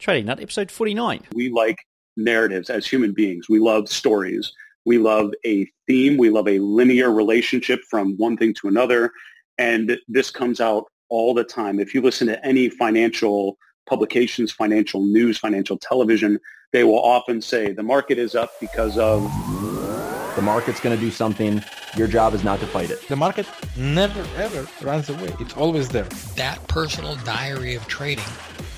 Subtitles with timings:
[0.00, 1.26] Trading Nut, episode 49.
[1.34, 1.84] We like
[2.16, 3.50] narratives as human beings.
[3.50, 4.50] We love stories.
[4.86, 6.16] We love a theme.
[6.16, 9.12] We love a linear relationship from one thing to another.
[9.58, 11.78] And this comes out all the time.
[11.78, 16.40] If you listen to any financial publications, financial news, financial television,
[16.72, 19.22] they will often say the market is up because of
[20.34, 21.62] the market's going to do something.
[21.94, 23.06] Your job is not to fight it.
[23.06, 23.46] The market
[23.76, 25.34] never ever runs away.
[25.40, 26.08] It's always there.
[26.36, 28.24] That personal diary of trading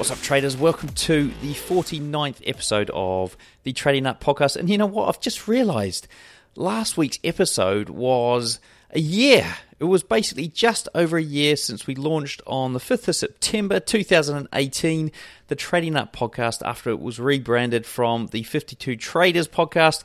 [0.00, 0.56] What's up, traders?
[0.56, 4.56] Welcome to the 49th episode of the Trading Nut podcast.
[4.56, 5.10] And you know what?
[5.10, 6.08] I've just realized
[6.56, 8.60] last week's episode was
[8.92, 9.58] a year.
[9.78, 13.78] It was basically just over a year since we launched on the 5th of September
[13.78, 15.12] 2018
[15.48, 20.02] the Trading Nut podcast after it was rebranded from the 52 Traders podcast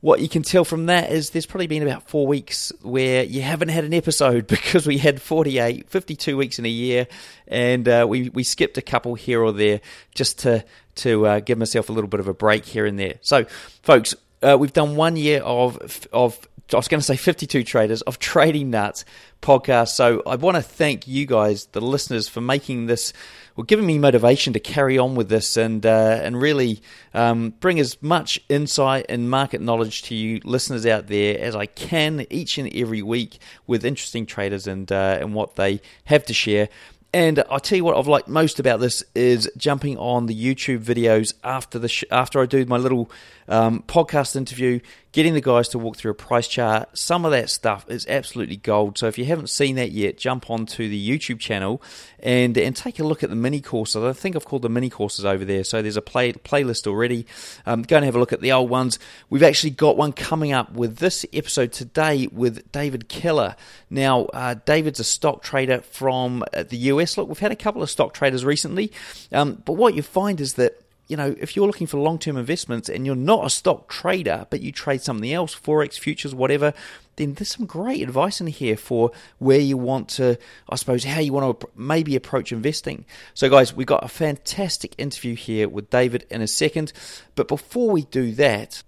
[0.00, 3.42] what you can tell from that is there's probably been about four weeks where you
[3.42, 7.06] haven't had an episode because we had 48, 52 weeks in a year,
[7.48, 9.80] and uh, we, we skipped a couple here or there
[10.14, 10.64] just to,
[10.96, 13.14] to uh, give myself a little bit of a break here and there.
[13.22, 13.44] So,
[13.82, 16.38] folks, uh, we've done one year of, of
[16.72, 19.04] I was going to say 52 traders of Trading Nuts
[19.40, 19.88] podcast.
[19.88, 23.12] So I want to thank you guys, the listeners, for making this
[23.56, 26.82] well, giving me motivation to carry on with this and uh, and really
[27.14, 31.66] um, bring as much insight and market knowledge to you listeners out there as I
[31.66, 36.34] can each and every week with interesting traders and uh, and what they have to
[36.34, 36.68] share.
[37.14, 40.80] And I'll tell you what I've liked most about this is jumping on the YouTube
[40.80, 43.10] videos after the sh- after I do my little
[43.48, 44.80] um, podcast interview,
[45.12, 46.88] getting the guys to walk through a price chart.
[46.96, 48.98] Some of that stuff is absolutely gold.
[48.98, 51.82] So if you haven't seen that yet, jump onto the YouTube channel
[52.18, 54.02] and and take a look at the mini courses.
[54.02, 55.64] I think I've called the mini courses over there.
[55.64, 57.26] So there's a play, playlist already.
[57.64, 58.98] Um, go and have a look at the old ones.
[59.30, 63.56] We've actually got one coming up with this episode today with David Keller.
[63.88, 67.16] Now, uh, David's a stock trader from uh, the US.
[67.16, 68.92] Look, we've had a couple of stock traders recently,
[69.32, 72.36] um, but what you find is that you know, if you're looking for long term
[72.36, 76.72] investments and you're not a stock trader, but you trade something else, Forex, futures, whatever,
[77.16, 81.20] then there's some great advice in here for where you want to, I suppose, how
[81.20, 83.04] you want to maybe approach investing.
[83.34, 86.92] So, guys, we've got a fantastic interview here with David in a second.
[87.34, 88.82] But before we do that,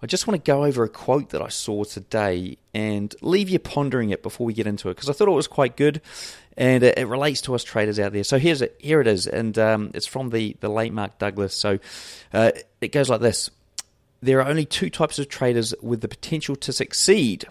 [0.00, 3.58] I just want to go over a quote that I saw today and leave you
[3.58, 6.00] pondering it before we get into it because I thought it was quite good
[6.58, 8.24] and it, it, relates to us traders out there.
[8.24, 11.54] So here's it, here it is, and um, it's from the, the late Mark Douglas.
[11.54, 11.78] So
[12.34, 13.50] uh, it goes like this
[14.20, 17.46] There are only two types of traders with the potential to succeed.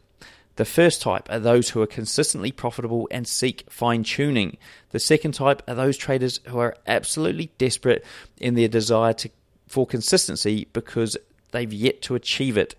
[0.57, 4.57] The first type are those who are consistently profitable and seek fine tuning.
[4.89, 8.03] The second type are those traders who are absolutely desperate
[8.39, 9.29] in their desire to,
[9.67, 11.15] for consistency because
[11.51, 12.75] they've yet to achieve it.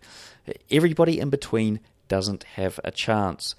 [0.70, 3.54] Everybody in between doesn't have a chance.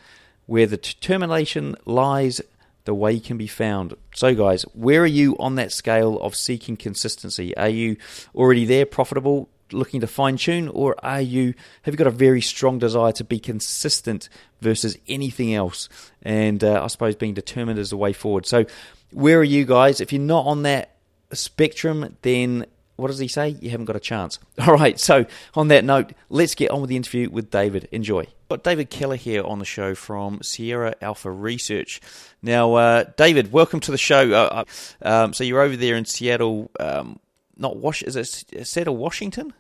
[0.48, 2.42] Where the determination lies,
[2.90, 3.94] the way can be found.
[4.16, 7.56] So, guys, where are you on that scale of seeking consistency?
[7.56, 7.98] Are you
[8.34, 12.42] already there, profitable, looking to fine tune, or are you have you got a very
[12.42, 14.28] strong desire to be consistent
[14.62, 15.88] versus anything else?
[16.24, 18.48] And uh, I suppose being determined is the way forward.
[18.48, 18.66] So,
[19.12, 20.02] where are you guys?
[20.02, 20.96] If you're not on that
[21.32, 23.50] spectrum, then what does he say?
[23.50, 24.40] You haven't got a chance.
[24.66, 27.88] All right, so on that note, let's get on with the interview with David.
[27.92, 28.26] Enjoy.
[28.50, 32.02] Got David Keller here on the show from Sierra Alpha Research.
[32.42, 34.32] Now, uh, David, welcome to the show.
[34.32, 34.66] Uh,
[35.04, 37.20] uh um, so you're over there in Seattle, um,
[37.58, 39.54] not Wash, is it Seattle, Washington?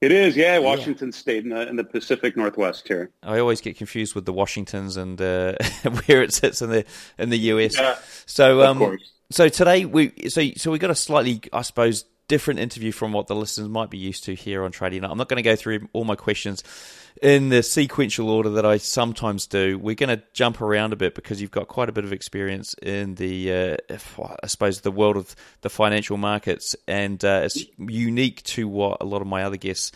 [0.00, 1.18] It is, yeah, Washington yeah.
[1.18, 3.10] State in the, in the Pacific Northwest here.
[3.24, 5.56] I always get confused with the Washingtons and uh,
[6.06, 6.84] where it sits in the
[7.18, 7.76] in the US.
[7.76, 8.96] Yeah, so, um,
[9.30, 13.26] so today we so so we got a slightly, I suppose, different interview from what
[13.26, 15.88] the listeners might be used to here on Trading I'm not going to go through
[15.92, 16.62] all my questions
[17.22, 19.78] in the sequential order that I sometimes do.
[19.78, 22.74] We're going to jump around a bit because you've got quite a bit of experience
[22.82, 23.96] in the, uh,
[24.42, 29.04] I suppose, the world of the financial markets, and uh, it's unique to what a
[29.04, 29.92] lot of my other guests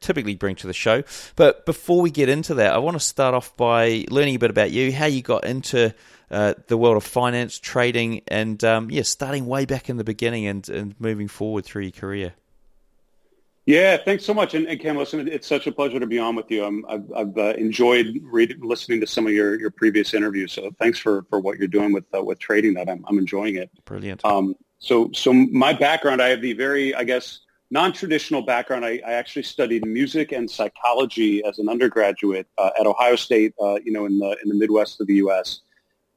[0.00, 1.02] typically bring to the show.
[1.36, 4.50] But before we get into that, I want to start off by learning a bit
[4.50, 5.94] about you, how you got into
[6.30, 10.46] uh, the world of finance, trading, and um, yeah, starting way back in the beginning
[10.46, 12.34] and, and moving forward through your career.
[13.68, 14.54] Yeah, thanks so much.
[14.54, 16.64] And, and Cam, listen, it's such a pleasure to be on with you.
[16.64, 20.54] i have I've uh, enjoyed reading, listening to some of your, your previous interviews.
[20.54, 22.72] So thanks for, for what you're doing with uh, with trading.
[22.72, 23.70] That I'm, I'm enjoying it.
[23.84, 24.24] Brilliant.
[24.24, 28.86] Um, So, so my background, I have the very, I guess, non-traditional background.
[28.86, 33.78] I, I actually studied music and psychology as an undergraduate uh, at Ohio State, uh,
[33.84, 35.60] you know, in the in the Midwest of the U.S.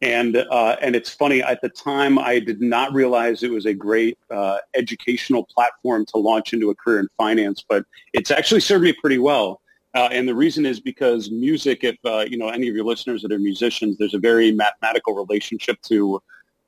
[0.02, 3.74] And uh, and it's funny at the time I did not realize it was a
[3.74, 8.84] great uh, educational platform to launch into a career in finance, but it's actually served
[8.84, 9.62] me pretty well.
[9.94, 13.22] Uh, and the reason is because music, if uh, you know any of your listeners
[13.22, 16.20] that are musicians, there's a very mathematical relationship to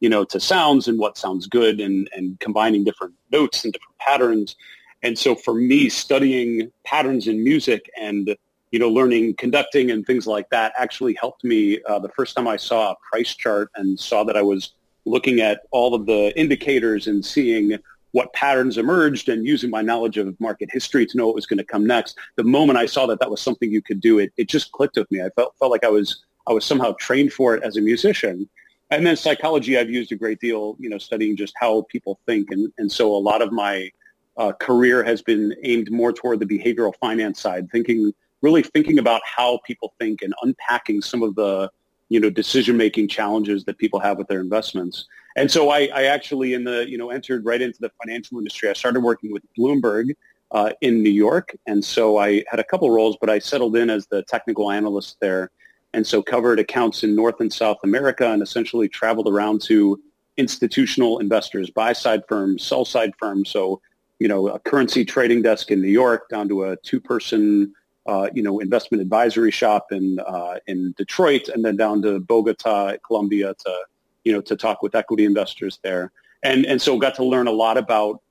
[0.03, 3.97] you know, to sounds and what sounds good and, and combining different notes and different
[3.99, 4.57] patterns.
[5.01, 8.35] And so for me, studying patterns in music and,
[8.73, 12.47] you know, learning conducting and things like that actually helped me uh, the first time
[12.47, 14.73] I saw a price chart and saw that I was
[15.05, 17.77] looking at all of the indicators and seeing
[18.13, 21.59] what patterns emerged and using my knowledge of market history to know what was going
[21.59, 22.17] to come next.
[22.35, 24.97] The moment I saw that that was something you could do, it, it just clicked
[24.97, 25.21] with me.
[25.21, 28.49] I felt, felt like I was, I was somehow trained for it as a musician
[28.89, 32.49] and then psychology I've used a great deal, you know, studying just how people think.
[32.49, 33.91] And, and so a lot of my
[34.35, 39.21] uh, career has been aimed more toward the behavioral finance side, thinking, really thinking about
[39.25, 41.71] how people think and unpacking some of the,
[42.09, 45.05] you know, decision-making challenges that people have with their investments.
[45.35, 48.69] And so I, I actually in the, you know, entered right into the financial industry.
[48.69, 50.11] I started working with Bloomberg
[50.51, 51.55] uh, in New York.
[51.65, 55.17] And so I had a couple roles, but I settled in as the technical analyst
[55.19, 55.49] there
[55.93, 59.99] and so covered accounts in North and South America and essentially traveled around to
[60.37, 63.49] institutional investors, buy-side firms, sell-side firms.
[63.49, 63.79] So,
[64.19, 67.73] you know, a currency trading desk in New York down to a two-person,
[68.05, 72.97] uh, you know, investment advisory shop in uh, in Detroit, and then down to Bogota,
[73.05, 73.77] Colombia, to
[74.23, 76.11] you know, to talk with equity investors there.
[76.43, 78.21] And and so got to learn a lot about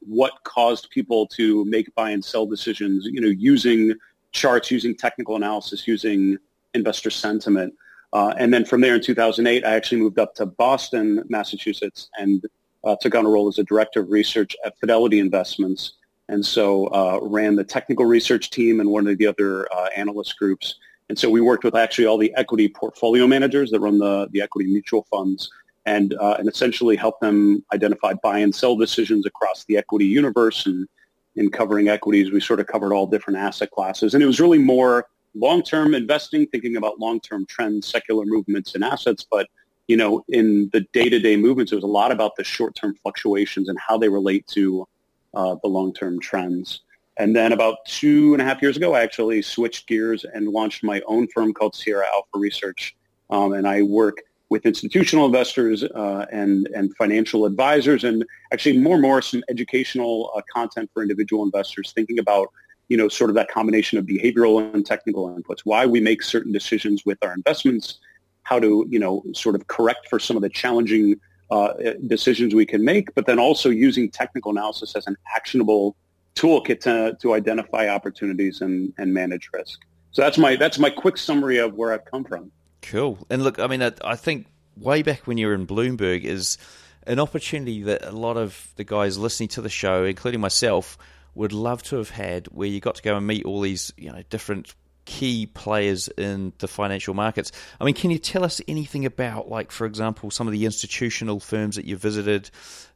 [0.00, 3.06] what caused people to make buy and sell decisions.
[3.06, 3.94] You know, using
[4.32, 6.38] charts, using technical analysis, using
[6.74, 7.74] investor sentiment.
[8.12, 12.44] Uh, and then from there in 2008, I actually moved up to Boston, Massachusetts, and
[12.84, 15.94] uh, took on a role as a director of research at Fidelity Investments.
[16.28, 20.38] And so uh, ran the technical research team and one of the other uh, analyst
[20.38, 20.76] groups.
[21.08, 24.40] And so we worked with actually all the equity portfolio managers that run the, the
[24.40, 25.50] equity mutual funds
[25.84, 30.64] and, uh, and essentially helped them identify buy and sell decisions across the equity universe.
[30.64, 30.88] And
[31.36, 34.14] in covering equities, we sort of covered all different asset classes.
[34.14, 39.26] And it was really more long-term investing, thinking about long-term trends, secular movements in assets,
[39.30, 39.48] but
[39.88, 43.78] you know, in the day-to-day movements, it was a lot about the short-term fluctuations and
[43.78, 44.88] how they relate to
[45.34, 46.80] uh, the long-term trends.
[47.16, 50.82] And then about two and a half years ago, I actually switched gears and launched
[50.82, 52.96] my own firm called Sierra Alpha Research.
[53.30, 58.94] Um, and I work with institutional investors uh, and, and financial advisors and actually more
[58.94, 62.48] and more some educational uh, content for individual investors thinking about
[62.88, 66.52] you know, sort of that combination of behavioral and technical inputs, why we make certain
[66.52, 67.98] decisions with our investments,
[68.42, 71.18] how to, you know, sort of correct for some of the challenging
[71.50, 71.72] uh,
[72.06, 75.96] decisions we can make, but then also using technical analysis as an actionable
[76.34, 79.80] toolkit to, to identify opportunities and, and manage risk.
[80.12, 82.52] So that's my that's my quick summary of where I've come from.
[82.82, 83.18] Cool.
[83.30, 84.46] And look, I mean, I, I think
[84.76, 86.58] way back when you were in Bloomberg is
[87.06, 90.96] an opportunity that a lot of the guys listening to the show, including myself,
[91.34, 94.10] would love to have had where you got to go and meet all these you
[94.10, 97.52] know different key players in the financial markets.
[97.80, 101.40] I mean, can you tell us anything about, like, for example, some of the institutional
[101.40, 102.50] firms that you visited?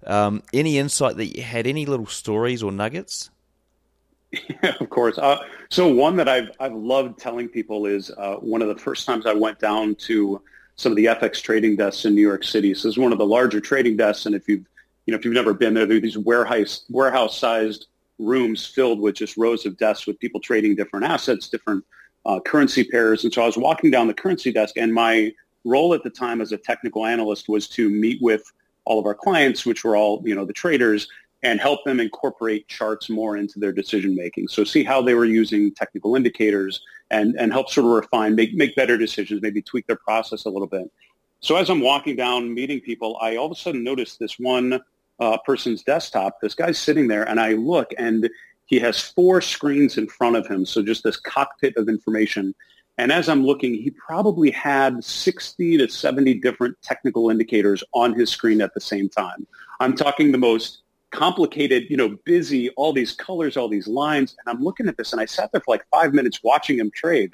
[0.06, 1.66] Um, any insight that you had?
[1.66, 3.30] Any little stories or nuggets?
[4.30, 5.18] Yeah, of course.
[5.18, 9.06] Uh, so one that I've I've loved telling people is uh, one of the first
[9.06, 10.42] times I went down to
[10.76, 12.74] some of the FX trading desks in New York City.
[12.74, 14.64] So it's one of the larger trading desks, and if you've
[15.06, 17.86] you know if you've never been there, there are these warehouse warehouse sized
[18.18, 21.84] rooms filled with just rows of desks with people trading different assets, different
[22.26, 23.24] uh, currency pairs.
[23.24, 25.32] And so I was walking down the currency desk, and my
[25.64, 28.42] role at the time as a technical analyst was to meet with
[28.84, 31.08] all of our clients, which were all you know the traders,
[31.42, 34.48] and help them incorporate charts more into their decision making.
[34.48, 38.54] So see how they were using technical indicators and and help sort of refine, make
[38.54, 40.90] make better decisions, maybe tweak their process a little bit.
[41.40, 44.80] So as I'm walking down meeting people, I all of a sudden noticed this one
[45.20, 46.40] uh, person's desktop.
[46.40, 48.28] This guy's sitting there, and I look, and
[48.66, 52.54] he has four screens in front of him, so just this cockpit of information.
[52.98, 58.28] And as I'm looking, he probably had 60 to 70 different technical indicators on his
[58.28, 59.46] screen at the same time.
[59.80, 64.36] I'm talking the most complicated, you know, busy, all these colors, all these lines.
[64.44, 66.90] And I'm looking at this and I sat there for like five minutes watching him
[66.90, 67.32] trade.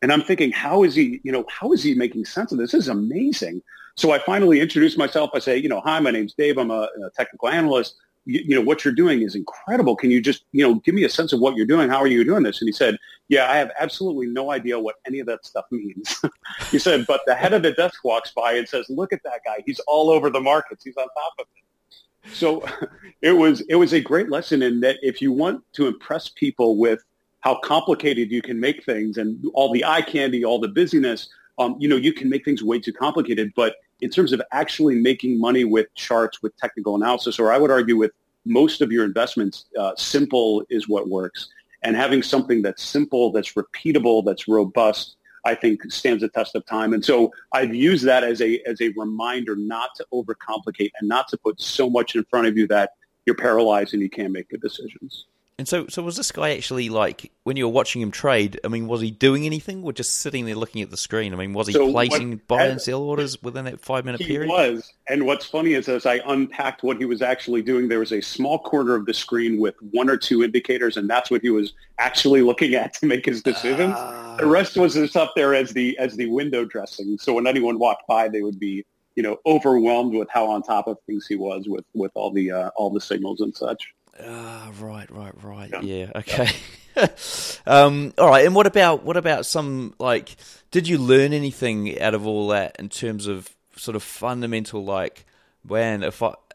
[0.00, 2.72] And I'm thinking, how is he, you know, how is he making sense of this?
[2.72, 3.62] This is amazing.
[3.96, 5.30] So I finally introduced myself.
[5.34, 6.58] I say, you know, hi, my name's Dave.
[6.58, 7.96] I'm a, a technical analyst.
[8.26, 9.96] You, you, know, what you're doing is incredible.
[9.96, 11.88] Can you just, you know, give me a sense of what you're doing?
[11.88, 12.60] How are you doing this?
[12.60, 16.22] And he said, yeah, I have absolutely no idea what any of that stuff means.
[16.70, 19.40] he said, but the head of the desk walks by and says, look at that
[19.44, 19.62] guy.
[19.66, 20.84] He's all over the markets.
[20.84, 22.34] He's on top of it.
[22.34, 22.62] so
[23.22, 26.76] it was it was a great lesson in that if you want to impress people
[26.76, 27.02] with
[27.40, 31.28] how complicated you can make things and all the eye candy, all the busyness,
[31.60, 33.52] um, you know, you can make things way too complicated.
[33.54, 37.70] But in terms of actually making money with charts, with technical analysis, or I would
[37.70, 38.12] argue with
[38.46, 41.48] most of your investments, uh, simple is what works.
[41.82, 46.64] And having something that's simple, that's repeatable, that's robust, I think stands the test of
[46.66, 46.92] time.
[46.92, 51.28] And so I've used that as a as a reminder not to overcomplicate and not
[51.28, 52.90] to put so much in front of you that
[53.26, 55.26] you're paralyzed and you can't make good decisions.
[55.60, 58.58] And so, so was this guy actually like when you were watching him trade?
[58.64, 61.34] I mean, was he doing anything, or just sitting there looking at the screen?
[61.34, 64.22] I mean, was he so placing what, buy and sell orders within that five minute
[64.22, 64.46] period?
[64.46, 64.90] He was.
[65.10, 68.22] And what's funny is, as I unpacked what he was actually doing, there was a
[68.22, 71.74] small corner of the screen with one or two indicators, and that's what he was
[71.98, 73.94] actually looking at to make his decisions.
[73.94, 77.18] Uh, the rest was just up there as the as the window dressing.
[77.18, 80.86] So when anyone walked by, they would be you know overwhelmed with how on top
[80.86, 83.92] of things he was with with all the uh, all the signals and such.
[84.24, 85.70] Ah, right, right, right.
[85.70, 86.48] Yeah, yeah okay.
[86.96, 87.06] Yeah.
[87.66, 88.46] um, all right.
[88.46, 90.36] And what about what about some like?
[90.70, 95.24] Did you learn anything out of all that in terms of sort of fundamental like?
[95.68, 96.34] Man, if I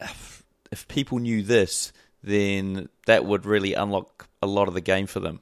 [0.72, 1.92] if people knew this,
[2.22, 5.40] then that would really unlock a lot of the game for them.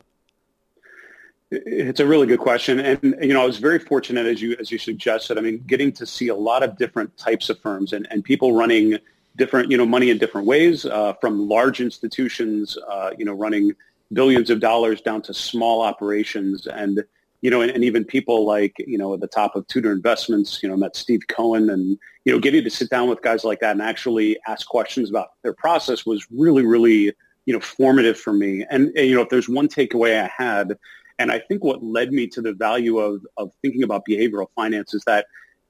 [1.51, 4.73] It's a really good question, and you know, I was very fortunate, as you as
[4.73, 5.39] you suggested.
[5.39, 8.55] I mean, getting to see a lot of different types of firms and, and people
[8.55, 8.99] running
[9.37, 13.73] different, you know, money in different ways, uh, from large institutions, uh, you know, running
[14.13, 17.05] billions of dollars down to small operations, and
[17.41, 20.61] you know, and, and, even people like you know at the top of Tudor Investments,
[20.63, 23.61] you know, met Steve Cohen, and you know, getting to sit down with guys like
[23.61, 27.13] that and actually ask questions about their process was really, really,
[27.45, 28.65] you know, formative for me.
[28.71, 30.79] And, and you know, if there's one takeaway I had,
[31.19, 34.95] and I think what led me to the value of of thinking about behavioral finance
[34.95, 35.27] is that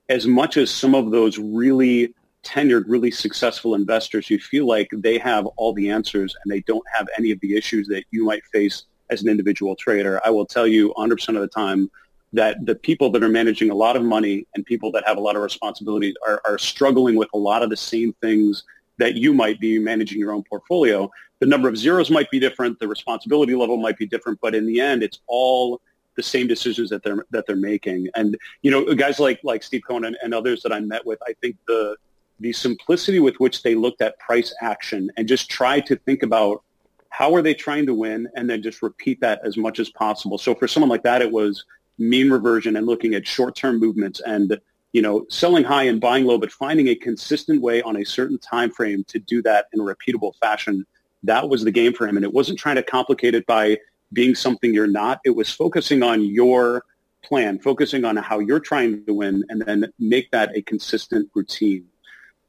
[0.08, 5.18] as much as some of those really tenured, really successful investors who feel like they
[5.18, 8.44] have all the answers and they don't have any of the issues that you might
[8.46, 10.20] face as an individual trader.
[10.24, 11.90] I will tell you 100% of the time
[12.32, 15.20] that the people that are managing a lot of money and people that have a
[15.20, 18.64] lot of responsibilities are, are struggling with a lot of the same things
[18.98, 21.10] that you might be managing your own portfolio.
[21.40, 24.66] The number of zeros might be different, the responsibility level might be different, but in
[24.66, 25.80] the end, it's all
[26.16, 28.08] the same decisions that they're that they're making.
[28.14, 31.18] And you know, guys like like Steve Cohen and, and others that I met with,
[31.26, 31.96] I think the
[32.40, 36.62] the simplicity with which they looked at price action and just tried to think about
[37.10, 40.36] how are they trying to win and then just repeat that as much as possible.
[40.36, 41.64] So for someone like that, it was
[41.98, 44.58] mean reversion and looking at short-term movements and
[44.92, 48.38] you know selling high and buying low, but finding a consistent way on a certain
[48.38, 50.84] time frame to do that in a repeatable fashion.
[51.22, 53.78] That was the game for him, and it wasn't trying to complicate it by
[54.12, 55.20] being something you're not.
[55.24, 56.84] It was focusing on your
[57.22, 61.86] plan, focusing on how you're trying to win, and then make that a consistent routine.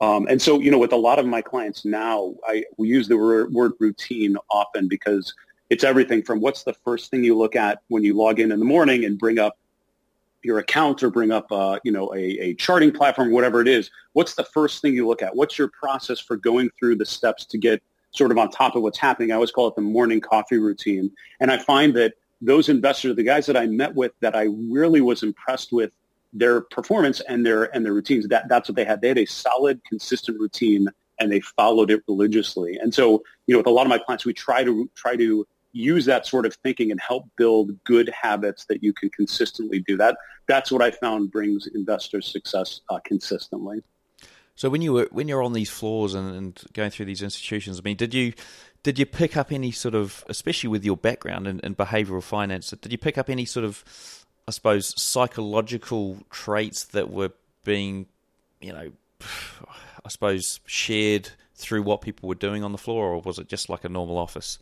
[0.02, 3.08] Um, and so, you know, with a lot of my clients now, I we use
[3.08, 5.34] the word routine often because
[5.70, 8.60] it's everything from what's the first thing you look at when you log in in
[8.60, 9.58] the morning and bring up
[10.44, 13.90] your account or bring up, uh, you know, a, a charting platform, whatever it is.
[14.14, 15.36] What's the first thing you look at?
[15.36, 18.84] What's your process for going through the steps to get sort of on top of
[18.84, 19.32] what's happening?
[19.32, 21.12] I always call it the morning coffee routine.
[21.40, 25.02] And I find that those investors, the guys that I met with that I really
[25.02, 25.92] was impressed with
[26.36, 28.28] their performance and their and their routines.
[28.28, 29.02] That that's what they had.
[29.02, 30.90] They had a solid, consistent routine,
[31.20, 32.78] and they followed it religiously.
[32.78, 35.48] And so, you know, with a lot of my clients, we try to try to
[35.72, 39.98] use that sort of thinking and help build good habits that you can consistently do.
[39.98, 43.82] That that's what I found brings investors success uh, consistently.
[44.56, 47.80] So when you were when you're on these floors and, and, going through these institutions,
[47.80, 48.34] I mean, did you
[48.84, 52.70] did you pick up any sort of, especially with your background in, in behavioral finance,
[52.70, 57.32] did you pick up any sort of I suppose, psychological traits that were
[57.64, 58.06] being,
[58.62, 58.92] you know,
[60.06, 63.70] I suppose, shared through what people were doing on the floor, or was it just
[63.70, 64.60] like a normal office?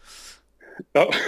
[0.95, 1.07] Oh.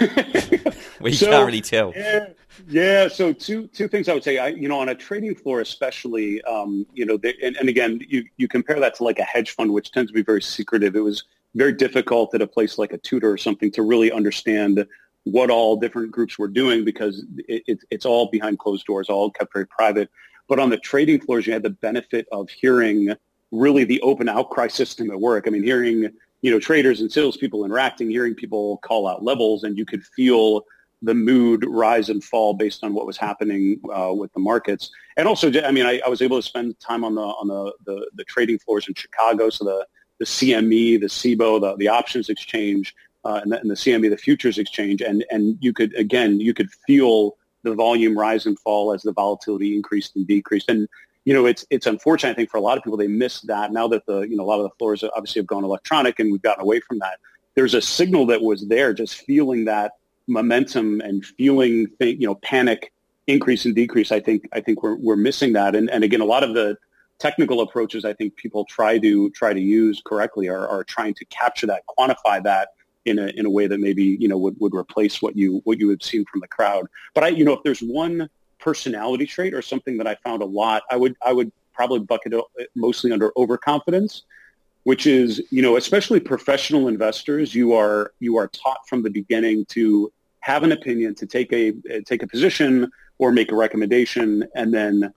[1.00, 1.92] well, you so, can't really tell.
[1.94, 2.28] Yeah,
[2.66, 3.08] yeah.
[3.08, 4.38] So two two things I would say.
[4.38, 8.00] I, you know, on a trading floor, especially, um, you know, they, and, and again,
[8.08, 10.96] you you compare that to like a hedge fund, which tends to be very secretive.
[10.96, 14.86] It was very difficult at a place like a Tudor or something to really understand
[15.26, 19.28] what all different groups were doing because it, it, it's all behind closed doors, all
[19.28, 20.08] kept very private.
[20.48, 23.12] But on the trading floors, you had the benefit of hearing
[23.50, 25.48] really the open outcry system at work.
[25.48, 26.10] I mean, hearing
[26.42, 30.64] you know traders and salespeople interacting, hearing people call out levels, and you could feel
[31.02, 34.90] the mood rise and fall based on what was happening uh, with the markets.
[35.16, 37.72] And also, I mean, I, I, was able to spend time on the on the,
[37.84, 39.86] the, the trading floors in Chicago, so the
[40.20, 42.94] the CME, the CBOE, the, the options exchange,
[43.26, 46.54] uh, and, the, and the CME, the futures exchange, and and you could again you
[46.54, 50.70] could feel the volume rise and fall as the volatility increased and decreased.
[50.70, 50.88] And
[51.24, 52.30] you know, it's it's unfortunate.
[52.30, 53.72] I think for a lot of people, they miss that.
[53.72, 56.30] Now that the you know a lot of the floors obviously have gone electronic, and
[56.30, 57.18] we've gotten away from that.
[57.56, 59.92] There's a signal that was there, just feeling that
[60.28, 62.92] momentum and feeling you know panic
[63.26, 64.12] increase and decrease.
[64.12, 65.74] I think I think we're we're missing that.
[65.74, 66.76] And and again, a lot of the
[67.18, 71.24] technical approaches I think people try to try to use correctly are, are trying to
[71.24, 72.68] capture that, quantify that
[73.06, 75.78] in a in a way that maybe you know would, would replace what you what
[75.78, 76.86] you had seen from the crowd.
[77.14, 80.46] But I you know if there's one personality trait or something that I found a
[80.46, 84.24] lot, I would I would probably bucket it uh, mostly under overconfidence,
[84.82, 87.54] which is you know especially professional investors.
[87.54, 91.70] You are you are taught from the beginning to have an opinion, to take a
[91.70, 95.14] uh, take a position or make a recommendation, and then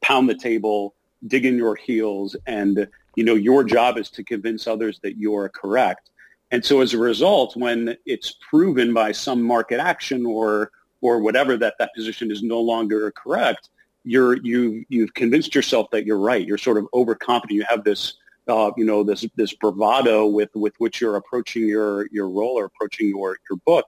[0.00, 0.94] pound the table,
[1.26, 5.48] dig in your heels, and you know your job is to convince others that you're
[5.48, 6.10] correct.
[6.50, 11.56] And so as a result, when it's proven by some market action or or whatever
[11.56, 13.68] that that position is no longer correct,
[14.04, 16.46] you're you you've convinced yourself that you're right.
[16.46, 17.56] You're sort of overconfident.
[17.56, 18.14] You have this
[18.48, 22.64] uh, you know this this bravado with with which you're approaching your your role or
[22.64, 23.84] approaching your your book.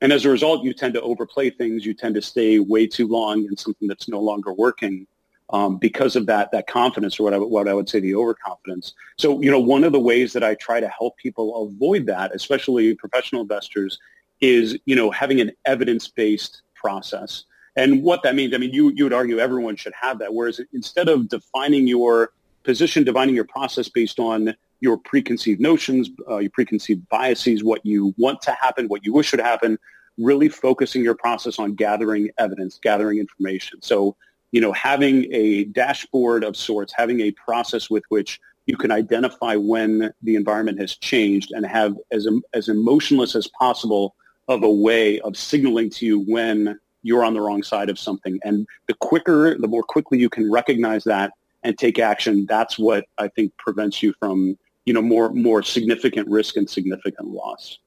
[0.00, 1.86] And as a result, you tend to overplay things.
[1.86, 5.06] You tend to stay way too long in something that's no longer working
[5.50, 8.94] um, because of that that confidence, or what I, what I would say the overconfidence.
[9.18, 12.34] So, you know, one of the ways that I try to help people avoid that,
[12.34, 13.98] especially professional investors,
[14.40, 17.44] is you know having an evidence-based process.
[17.76, 20.34] And what that means, I mean, you you would argue everyone should have that.
[20.34, 22.32] Whereas instead of defining your
[22.64, 28.14] position, defining your process based on your preconceived notions, uh, your preconceived biases, what you
[28.18, 29.78] want to happen, what you wish would happen,
[30.18, 33.80] really focusing your process on gathering evidence, gathering information.
[33.82, 34.16] So,
[34.52, 39.56] you know, having a dashboard of sorts, having a process with which you can identify
[39.56, 44.14] when the environment has changed and have as, as emotionless as possible
[44.48, 48.38] of a way of signaling to you when you're on the wrong side of something.
[48.42, 53.06] And the quicker, the more quickly you can recognize that and take action, that's what
[53.18, 57.78] I think prevents you from, you know, more more significant risk and significant loss.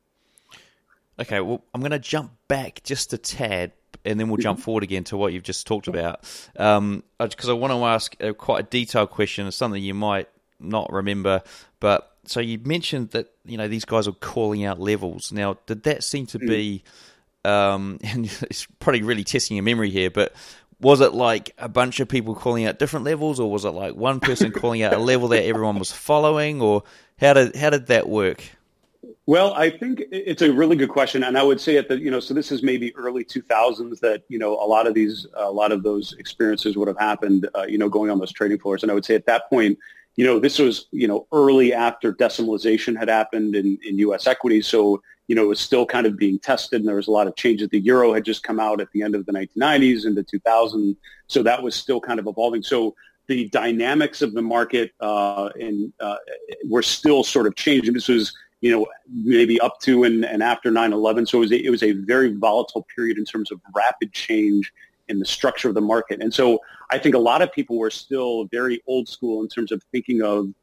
[1.20, 3.74] Okay, well, I'm going to jump back just a tad,
[4.10, 4.66] and then we'll jump mm-hmm.
[4.66, 6.22] forward again to what you've just talked about,
[6.54, 9.48] because um, I want to ask a, quite a detailed question.
[9.48, 10.28] It's something you might
[10.60, 11.44] not remember,
[11.80, 15.32] but so you mentioned that you know these guys are calling out levels.
[15.32, 16.84] Now, did that seem to be?
[17.46, 20.34] Um, and it's probably really testing your memory here, but
[20.82, 23.96] was it like a bunch of people calling out different levels, or was it like
[23.96, 26.84] one person calling out a level that everyone was following, or
[27.20, 28.44] how did how did that work?
[29.30, 32.10] Well, I think it's a really good question, and I would say at the you
[32.10, 35.52] know so this is maybe early 2000s that you know a lot of these a
[35.52, 38.82] lot of those experiences would have happened uh, you know going on those trading floors,
[38.82, 39.78] and I would say at that point
[40.16, 44.28] you know, this was, you know, early after decimalization had happened in, in U.S.
[44.28, 44.68] equities.
[44.68, 47.28] So, you know, it was still kind of being tested and there was a lot
[47.28, 47.70] of changes.
[47.70, 50.98] The euro had just come out at the end of the 1990s into 2000.
[51.28, 52.64] So that was still kind of evolving.
[52.64, 52.96] So
[53.28, 56.18] the dynamics of the market uh, and uh,
[56.68, 57.94] were still sort of changing.
[57.94, 61.28] This was, you know, maybe up to and, and after 9-11.
[61.28, 64.74] So it was, a, it was a very volatile period in terms of rapid change
[65.08, 66.22] in the structure of the market.
[66.22, 66.60] And so
[66.92, 70.22] I think a lot of people were still very old school in terms of thinking
[70.22, 70.54] of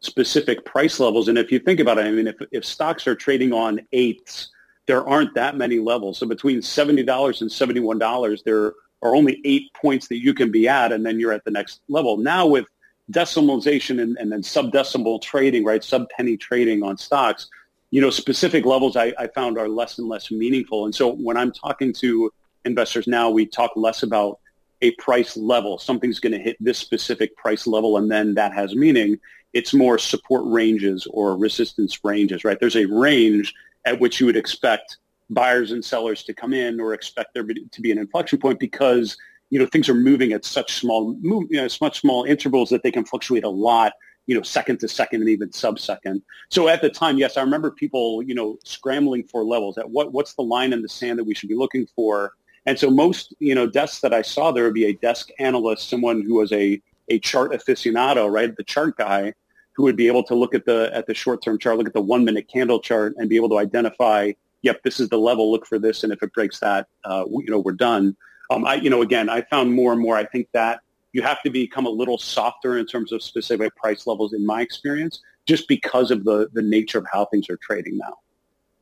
[0.00, 1.28] specific price levels.
[1.28, 4.50] And if you think about it, I mean, if, if stocks are trading on eighths,
[4.86, 6.18] there aren't that many levels.
[6.18, 6.98] So between $70
[7.40, 11.32] and $71, there are only eight points that you can be at, and then you're
[11.32, 12.16] at the next level.
[12.16, 12.66] Now with
[13.12, 17.48] decimalization and, and then sub-decimal trading, right, sub-penny trading on stocks,
[17.90, 20.86] you know, specific levels I, I found are less and less meaningful.
[20.86, 22.32] And so when I'm talking to
[22.64, 24.38] investors now, we talk less about
[24.80, 25.78] a price level.
[25.78, 29.20] Something's going to hit this specific price level, and then that has meaning.
[29.52, 32.58] It's more support ranges or resistance ranges, right?
[32.58, 34.96] There's a range at which you would expect
[35.28, 39.16] buyers and sellers to come in or expect there to be an inflection point because
[39.52, 42.82] you know things are moving at such small move, you know, such small intervals that
[42.82, 43.92] they can fluctuate a lot
[44.26, 47.40] you know second to second and even sub second so at the time yes i
[47.40, 51.18] remember people you know scrambling for levels at what what's the line in the sand
[51.18, 52.32] that we should be looking for
[52.66, 55.88] and so most, you know, desks that I saw, there would be a desk analyst,
[55.88, 58.54] someone who was a, a chart aficionado, right?
[58.54, 59.34] The chart guy
[59.74, 62.00] who would be able to look at the, at the short-term chart, look at the
[62.00, 65.66] one minute candle chart and be able to identify, yep, this is the level, look
[65.66, 66.04] for this.
[66.04, 68.16] And if it breaks that, uh, you know, we're done.
[68.50, 70.80] Um, I, you know, again, I found more and more, I think that
[71.12, 74.62] you have to become a little softer in terms of specific price levels in my
[74.62, 78.18] experience, just because of the, the nature of how things are trading now.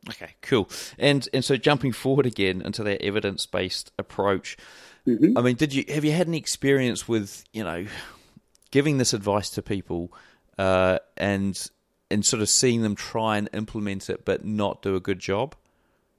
[0.09, 0.69] Okay, cool.
[0.99, 4.57] And and so jumping forward again into that evidence based approach.
[5.07, 5.37] Mm-hmm.
[5.37, 7.87] I mean, did you have you had any experience with you know
[8.71, 10.13] giving this advice to people
[10.59, 11.71] uh, and
[12.11, 15.55] and sort of seeing them try and implement it but not do a good job?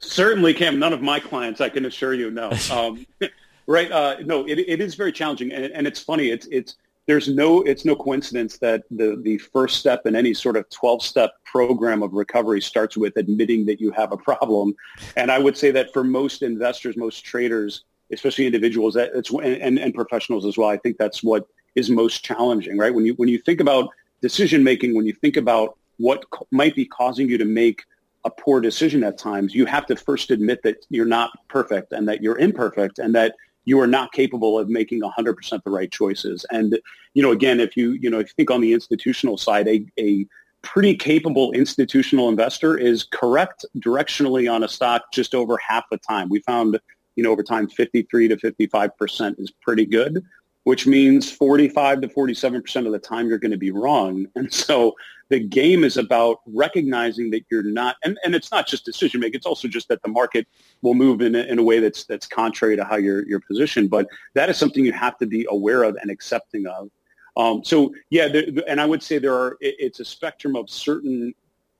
[0.00, 0.78] Certainly, Cam.
[0.78, 2.50] None of my clients, I can assure you, no.
[2.70, 3.06] Um,
[3.70, 3.92] Right.
[3.92, 6.30] Uh, no, it, it is very challenging, and, and it's funny.
[6.30, 6.74] It's it's
[7.06, 11.02] there's no it's no coincidence that the the first step in any sort of 12
[11.02, 14.74] step program of recovery starts with admitting that you have a problem
[15.16, 17.82] and i would say that for most investors most traders
[18.12, 22.24] especially individuals that it's and, and professionals as well i think that's what is most
[22.24, 23.88] challenging right when you when you think about
[24.22, 27.82] decision making when you think about what might be causing you to make
[28.24, 32.08] a poor decision at times you have to first admit that you're not perfect and
[32.08, 36.44] that you're imperfect and that you are not capable of making 100% the right choices.
[36.50, 36.78] And,
[37.14, 39.84] you know, again, if you, you know, if you think on the institutional side, a,
[39.98, 40.26] a
[40.62, 46.28] pretty capable institutional investor is correct directionally on a stock just over half the time.
[46.28, 46.78] We found,
[47.16, 50.24] you know, over time, 53 to 55% is pretty good,
[50.70, 54.26] which means 45 to 47% of the time you're going to be wrong.
[54.36, 54.94] And so
[55.28, 59.38] the game is about recognizing that you're not, and, and it's not just decision making.
[59.38, 60.46] It's also just that the market
[60.82, 63.90] will move in a, in a way that's that's contrary to how you're you're positioned.
[63.90, 66.88] But that is something you have to be aware of and accepting of.
[67.36, 68.28] Um, so yeah,
[68.68, 69.56] and I would say there are.
[69.60, 71.34] It, it's a spectrum of certain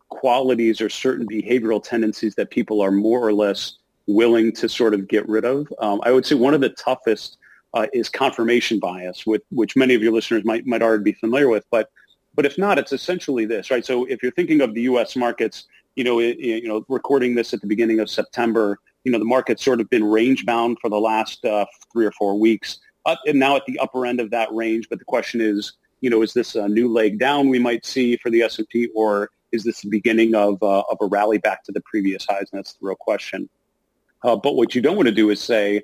[0.09, 5.07] qualities or certain behavioral tendencies that people are more or less willing to sort of
[5.07, 5.73] get rid of.
[5.79, 7.37] Um, I would say one of the toughest
[7.75, 11.49] uh, is confirmation bias, with, which many of your listeners might might already be familiar
[11.49, 11.91] with, but
[12.35, 13.85] but if not, it's essentially this, right?
[13.85, 15.17] So if you're thinking of the U.S.
[15.17, 19.19] markets, you know, it, you know, recording this at the beginning of September, you know,
[19.19, 22.79] the market's sort of been range bound for the last uh, three or four weeks,
[23.07, 24.89] uh, and now at the upper end of that range.
[24.89, 28.17] But the question is, you know, is this a new leg down we might see
[28.17, 31.73] for the S&P, or is this the beginning of uh, of a rally back to
[31.73, 32.49] the previous highs?
[32.53, 33.49] And that's the real question.
[34.23, 35.83] Uh, but what you don't want to do is say,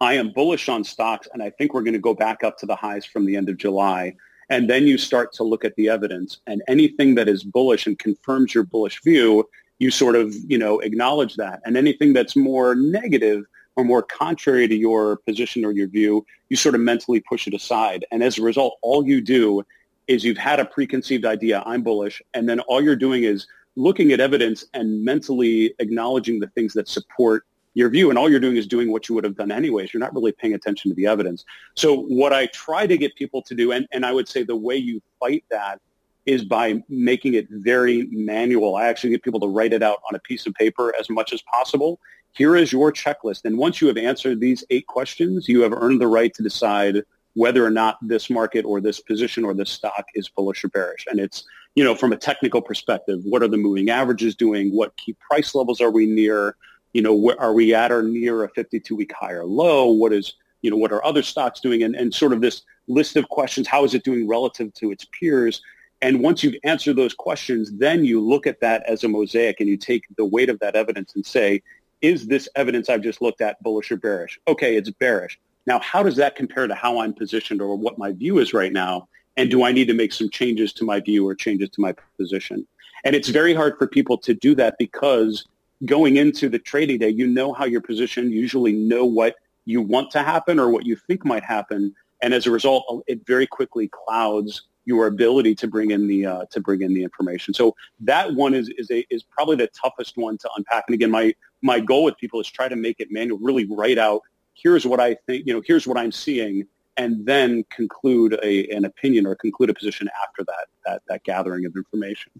[0.00, 2.66] I am bullish on stocks, and I think we're going to go back up to
[2.66, 4.14] the highs from the end of July.
[4.48, 7.98] And then you start to look at the evidence and anything that is bullish and
[7.98, 11.60] confirms your bullish view, you sort of, you know, acknowledge that.
[11.64, 13.44] And anything that's more negative
[13.76, 17.54] or more contrary to your position or your view, you sort of mentally push it
[17.54, 18.04] aside.
[18.10, 19.64] And as a result, all you do
[20.08, 24.12] is you've had a preconceived idea, I'm bullish, and then all you're doing is looking
[24.12, 28.56] at evidence and mentally acknowledging the things that support your view and all you're doing
[28.56, 29.92] is doing what you would have done anyways.
[29.92, 31.44] You're not really paying attention to the evidence.
[31.74, 34.56] So what I try to get people to do, and, and I would say the
[34.56, 35.80] way you fight that
[36.26, 38.76] is by making it very manual.
[38.76, 41.32] I actually get people to write it out on a piece of paper as much
[41.32, 41.98] as possible.
[42.32, 43.44] Here is your checklist.
[43.44, 47.02] And once you have answered these eight questions, you have earned the right to decide
[47.34, 51.06] whether or not this market or this position or this stock is bullish or bearish.
[51.10, 54.74] And it's, you know, from a technical perspective, what are the moving averages doing?
[54.74, 56.56] What key price levels are we near?
[56.92, 59.90] You know, where, are we at or near a 52-week high or low?
[59.90, 61.82] What is, you know, what are other stocks doing?
[61.82, 65.06] And, and sort of this list of questions, how is it doing relative to its
[65.18, 65.62] peers?
[66.02, 69.68] And once you've answered those questions, then you look at that as a mosaic and
[69.68, 71.62] you take the weight of that evidence and say,
[72.00, 74.40] is this evidence I've just looked at bullish or bearish?
[74.48, 75.38] Okay, it's bearish.
[75.66, 78.72] Now, how does that compare to how I'm positioned or what my view is right
[78.72, 79.08] now?
[79.36, 81.94] And do I need to make some changes to my view or changes to my
[82.16, 82.66] position?
[83.04, 85.46] And it's very hard for people to do that because
[85.84, 89.80] going into the trading day, you know how you're positioned, you usually know what you
[89.80, 91.94] want to happen or what you think might happen.
[92.22, 96.44] And as a result, it very quickly clouds your ability to bring in the uh,
[96.50, 97.54] to bring in the information.
[97.54, 100.84] So that one is is a, is probably the toughest one to unpack.
[100.88, 103.98] And again, my my goal with people is try to make it manual, really write
[103.98, 104.22] out
[104.62, 106.66] here's what I think, you know, here's what I'm seeing,
[106.96, 111.64] and then conclude a, an opinion or conclude a position after that that that gathering
[111.66, 112.32] of information.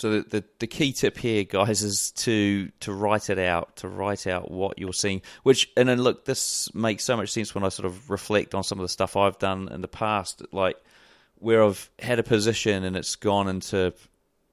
[0.00, 3.88] So the, the, the key tip here, guys, is to to write it out, to
[3.88, 5.20] write out what you're seeing.
[5.42, 8.64] Which and then look, this makes so much sense when I sort of reflect on
[8.64, 10.78] some of the stuff I've done in the past, like
[11.34, 13.90] where I've had a position and it's gone into uh,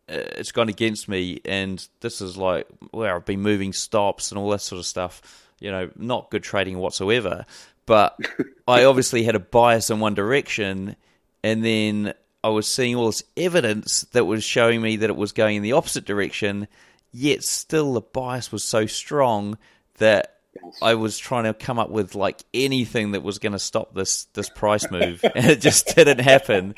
[0.10, 4.50] it's gone against me, and this is like where I've been moving stops and all
[4.50, 5.22] that sort of stuff.
[5.62, 7.46] You know, not good trading whatsoever.
[7.86, 8.18] But
[8.68, 10.98] I obviously had a bias in one direction,
[11.42, 12.16] and then
[12.48, 15.64] I was seeing all this evidence that was showing me that it was going in
[15.64, 16.70] the opposite direction,
[17.12, 19.58] yet still the bias was so strong
[19.98, 20.38] that
[20.82, 24.26] I was trying to come up with like anything that was going to stop this
[24.34, 26.76] this price move, and it just didn't happen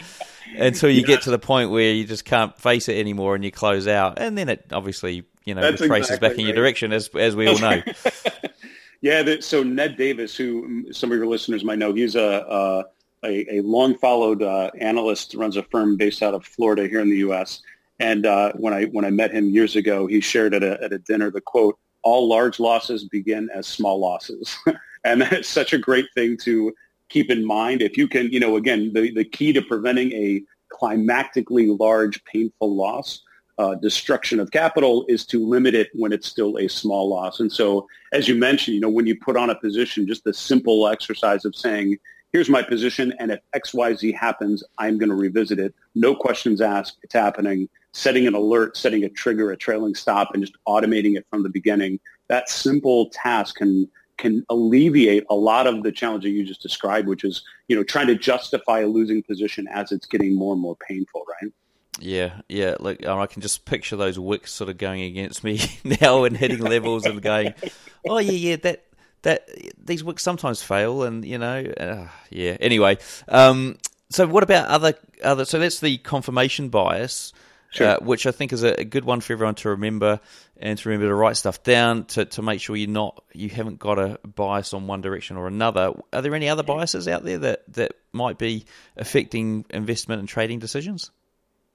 [0.58, 3.52] until you get to the point where you just can't face it anymore and you
[3.52, 6.94] close out, and then it obviously you know That's retraces exactly back in your direction
[6.94, 7.84] as as we all know.
[9.02, 12.86] yeah, so Ned Davis, who some of your listeners might know, he's a, a
[13.24, 17.10] a, a long followed uh, analyst runs a firm based out of Florida here in
[17.10, 17.62] the U.S.
[18.00, 20.94] And uh, when I when I met him years ago, he shared at a, at
[20.94, 24.58] a dinner the quote: "All large losses begin as small losses,"
[25.04, 26.74] and that's such a great thing to
[27.10, 27.82] keep in mind.
[27.82, 32.76] If you can, you know, again, the, the key to preventing a climactically large, painful
[32.76, 33.22] loss
[33.58, 37.42] uh, destruction of capital is to limit it when it's still a small loss.
[37.42, 40.34] And so, as you mentioned, you know, when you put on a position, just the
[40.34, 41.98] simple exercise of saying,
[42.32, 45.74] here's my position, and if X, Y, Z happens, I'm going to revisit it.
[45.96, 46.98] No questions asked.
[47.04, 47.70] It's happening.
[47.92, 51.50] Setting an alert, setting a trigger, a trailing stop, and just automating it from the
[51.50, 52.00] beginning.
[52.28, 57.08] That simple task can can alleviate a lot of the challenge that you just described,
[57.08, 60.62] which is you know trying to justify a losing position as it's getting more and
[60.62, 61.52] more painful, right?
[62.00, 62.76] Yeah, yeah.
[62.80, 65.60] Like I can just picture those wicks sort of going against me
[66.02, 67.54] now and hitting levels and going,
[68.08, 68.86] oh yeah, yeah, that
[69.24, 69.48] that
[69.84, 72.58] these wicks sometimes fail, and you know, uh, yeah.
[72.60, 73.78] Anyway, um,
[74.10, 75.46] so what about other other?
[75.46, 77.34] So that's the confirmation bias.
[77.72, 77.88] Sure.
[77.88, 80.20] Uh, which I think is a, a, good one for everyone to remember
[80.58, 83.78] and to remember to write stuff down to, to make sure you're not you haven't
[83.78, 85.94] got a bias on one direction or another.
[86.12, 88.66] Are there any other biases out there that, that might be
[88.98, 91.12] affecting investment and trading decisions?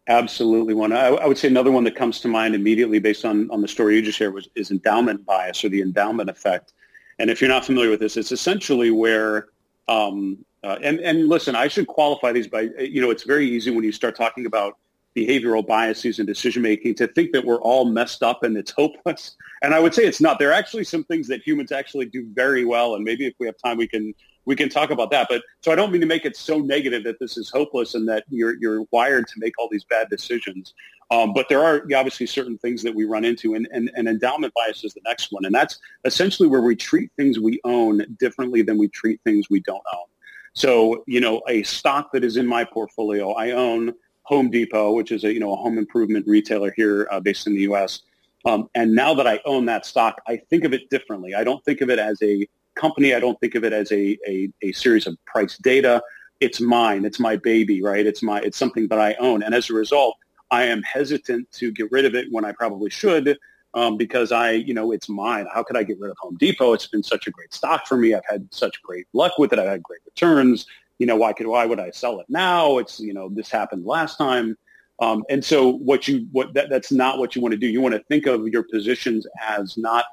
[0.06, 0.92] Absolutely one.
[0.92, 3.68] I, I, would say another one that comes to mind immediately based on, on the
[3.68, 6.73] story you just shared was is endowment bias or the endowment effect.
[7.18, 9.48] And if you're not familiar with this, it's essentially where
[9.88, 13.70] um, uh, and and listen, I should qualify these by you know it's very easy
[13.70, 14.78] when you start talking about
[15.14, 19.36] behavioral biases and decision making to think that we're all messed up and it's hopeless.
[19.62, 20.38] And I would say it's not.
[20.38, 23.46] There are actually some things that humans actually do very well, and maybe if we
[23.46, 24.14] have time, we can
[24.46, 25.26] we can talk about that.
[25.28, 28.08] But so I don't mean to make it so negative that this is hopeless and
[28.08, 30.74] that you're you're wired to make all these bad decisions.
[31.10, 34.54] Um, but there are obviously certain things that we run into, and, and, and endowment
[34.54, 38.62] bias is the next one, and that's essentially where we treat things we own differently
[38.62, 40.06] than we treat things we don't own.
[40.54, 45.12] So you know, a stock that is in my portfolio, I own Home Depot, which
[45.12, 48.00] is a you know a home improvement retailer here uh, based in the U.S.
[48.46, 51.34] Um, and now that I own that stock, I think of it differently.
[51.34, 53.14] I don't think of it as a company.
[53.14, 56.02] I don't think of it as a, a, a series of price data.
[56.40, 57.04] It's mine.
[57.04, 58.06] It's my baby, right?
[58.06, 59.42] It's my, it's something that I own.
[59.42, 60.16] And as a result,
[60.50, 63.38] I am hesitant to get rid of it when I probably should
[63.74, 65.46] um, because I, you know, it's mine.
[65.52, 66.72] How could I get rid of Home Depot?
[66.72, 68.14] It's been such a great stock for me.
[68.14, 69.58] I've had such great luck with it.
[69.58, 70.66] I've had great returns.
[70.98, 72.78] You know, why could, why would I sell it now?
[72.78, 74.56] It's, you know, this happened last time.
[75.00, 77.66] Um, and so what you, what that, that's not what you want to do.
[77.66, 80.04] You want to think of your positions as not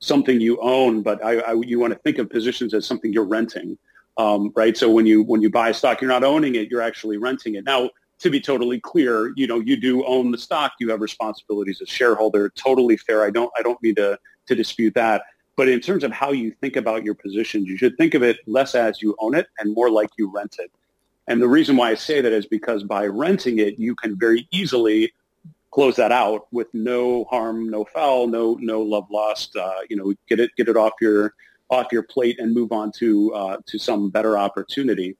[0.00, 3.24] something you own, but I, I, you want to think of positions as something you're
[3.24, 3.78] renting,
[4.16, 4.76] um, right?
[4.76, 7.54] So when you when you buy a stock, you're not owning it; you're actually renting
[7.54, 7.64] it.
[7.64, 10.72] Now, to be totally clear, you know, you do own the stock.
[10.80, 12.50] You have responsibilities as shareholder.
[12.50, 13.24] Totally fair.
[13.24, 15.22] I don't I don't mean to to dispute that.
[15.56, 18.38] But in terms of how you think about your positions, you should think of it
[18.46, 20.70] less as you own it and more like you rent it.
[21.28, 24.48] And the reason why I say that is because by renting it, you can very
[24.50, 25.12] easily
[25.70, 29.56] close that out with no harm, no foul, no no love lost.
[29.56, 31.34] Uh, you know, get it get it off your
[31.70, 35.16] off your plate and move on to uh, to some better opportunity.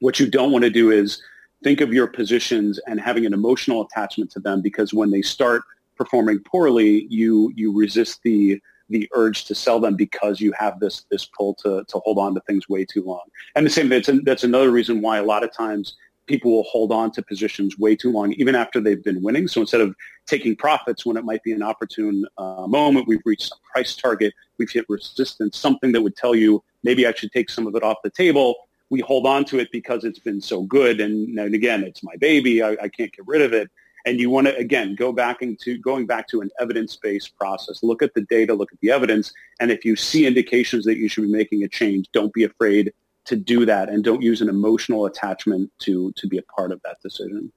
[0.00, 1.22] What you don't want to do is
[1.62, 5.62] think of your positions and having an emotional attachment to them because when they start
[5.96, 11.04] performing poorly, you you resist the the urge to sell them because you have this
[11.10, 13.22] this pull to to hold on to things way too long.
[13.54, 15.96] And the same that's that's another reason why a lot of times
[16.26, 19.48] people will hold on to positions way too long, even after they've been winning.
[19.48, 19.94] So instead of
[20.26, 24.34] taking profits when it might be an opportune uh, moment, we've reached a price target,
[24.58, 27.82] we've hit resistance, something that would tell you maybe I should take some of it
[27.82, 28.54] off the table.
[28.90, 31.00] We hold on to it because it's been so good.
[31.00, 32.62] And, and again, it's my baby.
[32.62, 33.70] I, I can't get rid of it.
[34.04, 37.82] And you want to, again, go back into going back to an evidence-based process.
[37.82, 39.32] Look at the data, look at the evidence.
[39.58, 42.92] And if you see indications that you should be making a change, don't be afraid
[43.26, 46.80] to do that and don't use an emotional attachment to to be a part of
[46.82, 47.52] that decision.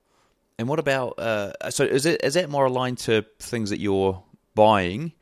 [0.57, 4.21] And what about uh, so is it is that more aligned to things that you're
[4.55, 5.13] buying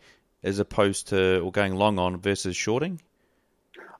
[0.43, 3.01] as opposed to or going long on versus shorting?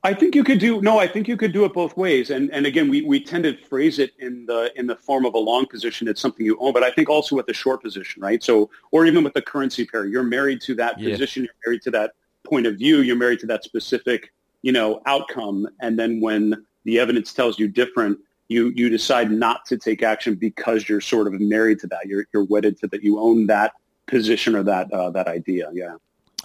[0.04, 1.00] I think you could do no.
[1.00, 2.30] I think you could do it both ways.
[2.30, 5.34] And and again, we, we tend to phrase it in the in the form of
[5.34, 6.08] a long position.
[6.08, 8.44] It's something you own, but I think also with the short position, right?
[8.44, 11.12] So or even with the currency pair, you're married to that yeah.
[11.12, 11.44] position.
[11.44, 12.14] You're married to that
[12.46, 13.00] point of view.
[13.00, 15.68] You're married to that specific you know, outcome.
[15.82, 20.36] And then when the evidence tells you different, you, you decide not to take action
[20.36, 22.06] because you're sort of married to that.
[22.06, 23.04] You're, you're wedded to that.
[23.04, 23.74] You own that
[24.08, 25.70] position or that, uh, that idea.
[25.74, 25.96] Yeah.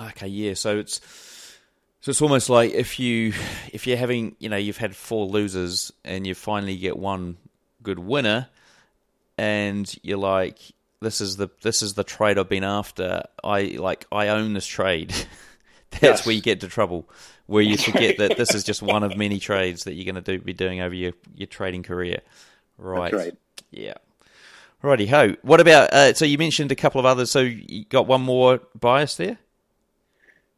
[0.00, 0.26] Okay.
[0.26, 0.54] Yeah.
[0.54, 1.00] So it's,
[2.00, 3.32] so it's almost like if you,
[3.72, 7.36] if you're having, you know, you've had four losers and you finally get one
[7.82, 8.48] good winner
[9.38, 10.58] and you're like,
[11.00, 13.22] this is the, this is the trade I've been after.
[13.44, 15.10] I like, I own this trade.
[15.90, 16.26] That's yes.
[16.26, 17.08] where you get into trouble
[17.52, 20.38] where you forget that this is just one of many trades that you're going to
[20.38, 22.20] do, be doing over your, your trading career.
[22.78, 23.12] Right.
[23.12, 23.36] right.
[23.70, 23.94] Yeah.
[24.80, 25.36] Righty ho.
[25.42, 25.92] What about?
[25.92, 27.30] Uh, so you mentioned a couple of others.
[27.30, 29.36] So you got one more bias there.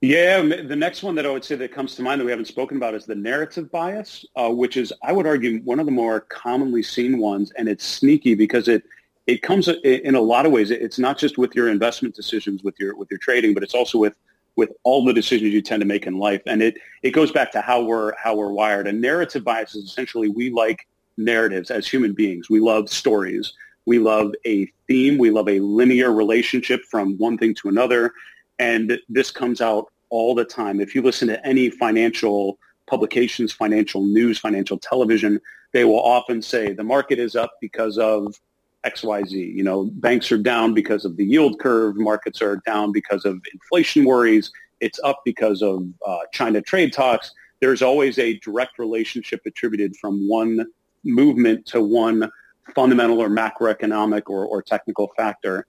[0.02, 2.46] Yeah, the next one that I would say that comes to mind that we haven't
[2.46, 5.92] spoken about is the narrative bias, uh, which is, I would argue, one of the
[5.92, 8.84] more commonly seen ones, and it's sneaky because it
[9.26, 10.70] it comes in a lot of ways.
[10.70, 13.98] It's not just with your investment decisions, with your with your trading, but it's also
[13.98, 14.14] with
[14.56, 16.42] with all the decisions you tend to make in life.
[16.46, 18.86] And it it goes back to how we're how we're wired.
[18.86, 20.86] And narrative bias is essentially we like
[21.16, 22.50] narratives as human beings.
[22.50, 23.52] We love stories.
[23.86, 25.18] We love a theme.
[25.18, 28.12] We love a linear relationship from one thing to another.
[28.58, 30.80] And this comes out all the time.
[30.80, 35.40] If you listen to any financial publications, financial news, financial television,
[35.72, 38.38] they will often say the market is up because of
[38.84, 39.32] XYZ.
[39.32, 41.96] You know, banks are down because of the yield curve.
[41.96, 44.52] Markets are down because of inflation worries.
[44.80, 47.32] It's up because of uh, China trade talks.
[47.60, 50.66] There's always a direct relationship attributed from one
[51.04, 52.30] movement to one
[52.74, 55.66] fundamental or macroeconomic or, or technical factor.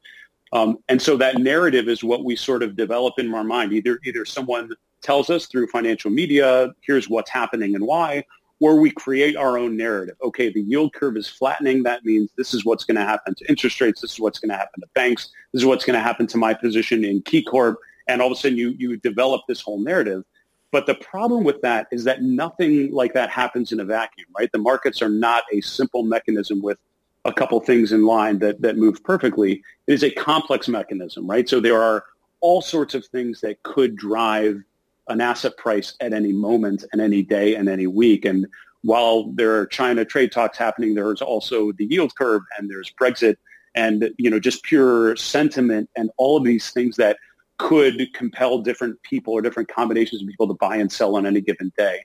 [0.54, 3.74] Um, and so that narrative is what we sort of develop in our mind.
[3.74, 4.70] Either either someone
[5.02, 8.24] tells us through financial media, here's what's happening and why,
[8.60, 10.16] or we create our own narrative.
[10.24, 11.84] Okay, the yield curve is flattening.
[11.84, 14.02] That means this is what's going to happen to interest rates.
[14.02, 15.30] This is what's going to happen to banks.
[15.54, 17.76] This is what's going to happen to my position in KeyCorp.
[18.08, 20.24] And all of a sudden you, you develop this whole narrative.
[20.72, 24.52] But the problem with that is that nothing like that happens in a vacuum, right?
[24.52, 26.78] The markets are not a simple mechanism with
[27.24, 29.64] a couple things in line that, that move perfectly.
[29.88, 31.48] It is a complex mechanism, right?
[31.48, 32.04] So there are
[32.42, 34.62] all sorts of things that could drive
[35.08, 38.26] an asset price at any moment and any day and any week.
[38.26, 38.48] And
[38.82, 43.38] while there are China trade talks happening, there's also the yield curve and there's Brexit
[43.76, 47.18] and, you know, just pure sentiment and all of these things that
[47.58, 51.42] could compel different people or different combinations of people to buy and sell on any
[51.42, 52.04] given day.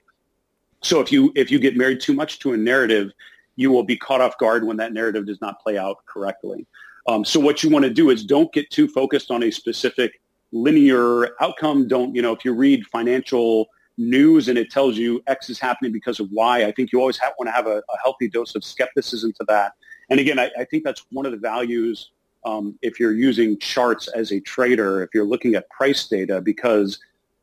[0.81, 3.11] So if you if you get married too much to a narrative,
[3.55, 6.65] you will be caught off guard when that narrative does not play out correctly.
[7.07, 10.21] Um, so what you want to do is don't get too focused on a specific
[10.51, 11.87] linear outcome.
[11.87, 15.91] Don't, you know, if you read financial news and it tells you X is happening
[15.91, 18.55] because of Y, I think you always have, want to have a, a, healthy dose
[18.55, 19.73] of skepticism to that.
[20.09, 22.11] And again, I, I think that's one of the values
[22.45, 26.99] um, if you're using charts as a trader, if you're looking at price data, because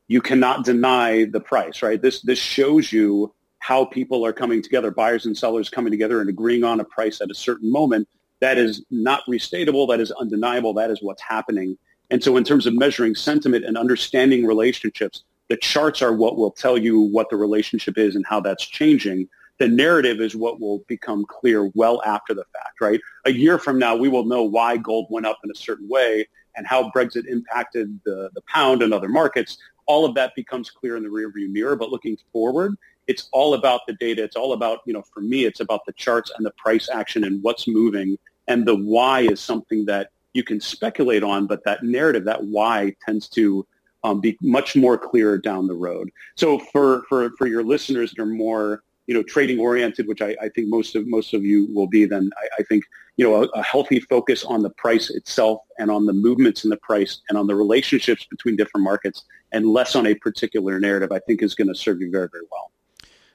[0.08, 2.00] you cannot deny the price, right?
[2.00, 6.28] This this shows you how people are coming together, buyers and sellers coming together and
[6.30, 8.08] agreeing on a price at a certain moment.
[8.40, 9.88] That is not restatable.
[9.88, 10.74] That is undeniable.
[10.74, 11.76] That is what's happening.
[12.10, 16.50] And so in terms of measuring sentiment and understanding relationships, the charts are what will
[16.50, 19.28] tell you what the relationship is and how that's changing.
[19.58, 23.00] The narrative is what will become clear well after the fact, right?
[23.24, 26.28] A year from now, we will know why gold went up in a certain way
[26.56, 29.58] and how Brexit impacted the, the pound and other markets.
[29.86, 31.76] All of that becomes clear in the rearview mirror.
[31.76, 34.22] But looking forward, it's all about the data.
[34.22, 37.24] It's all about, you know, for me, it's about the charts and the price action
[37.24, 38.18] and what's moving.
[38.48, 42.94] And the why is something that you can speculate on, but that narrative, that why
[43.04, 43.66] tends to
[44.04, 46.10] um, be much more clear down the road.
[46.36, 50.36] So for, for, for your listeners that are more, you know, trading oriented, which I,
[50.40, 52.84] I think most of, most of you will be, then I, I think,
[53.16, 56.70] you know, a, a, healthy focus on the price itself and on the movements in
[56.70, 61.10] the price and on the relationships between different markets and less on a particular narrative,
[61.10, 62.70] I think is going to serve you very, very well.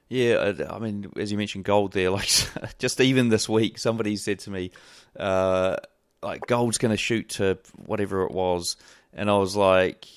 [0.10, 2.12] Yeah, I mean, as you mentioned, gold there.
[2.12, 2.30] Like,
[2.78, 4.72] just even this week, somebody said to me,
[5.20, 5.78] uh,
[6.24, 8.78] like gold's going to shoot to whatever it was,
[9.14, 10.08] and I was like,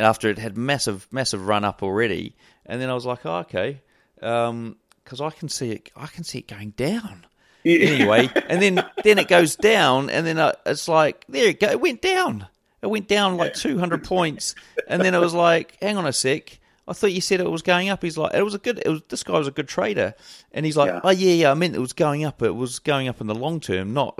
[0.00, 2.34] after it had massive massive run up already,
[2.66, 3.80] and then I was like, oh, okay,
[4.16, 4.76] because um,
[5.20, 7.26] I can see it, I can see it going down.
[7.62, 7.86] Yeah.
[7.86, 11.70] Anyway, and then then it goes down, and then uh, it's like there it go,
[11.70, 12.46] it went down.
[12.82, 14.54] It went down like 200 points,
[14.86, 16.58] and then it was like, hang on a sec.
[16.86, 18.02] I thought you said it was going up.
[18.02, 18.82] He's like, it was a good.
[18.84, 20.14] It was this guy was a good trader,
[20.52, 21.00] and he's like, yeah.
[21.02, 21.50] oh yeah, yeah.
[21.50, 22.42] I meant it was going up.
[22.42, 24.18] It was going up in the long term, not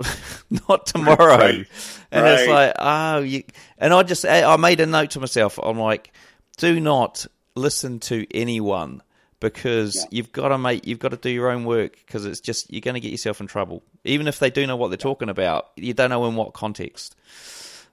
[0.67, 1.37] not tomorrow.
[1.37, 1.67] Right.
[2.11, 2.39] And right.
[2.39, 3.43] it's like, oh, you,
[3.77, 5.59] and I just I made a note to myself.
[5.61, 6.13] I'm like,
[6.57, 9.01] do not listen to anyone
[9.39, 10.03] because yeah.
[10.09, 12.81] you've got to make you've got to do your own work because it's just you're
[12.81, 13.83] going to get yourself in trouble.
[14.03, 17.15] Even if they do know what they're talking about, you don't know in what context.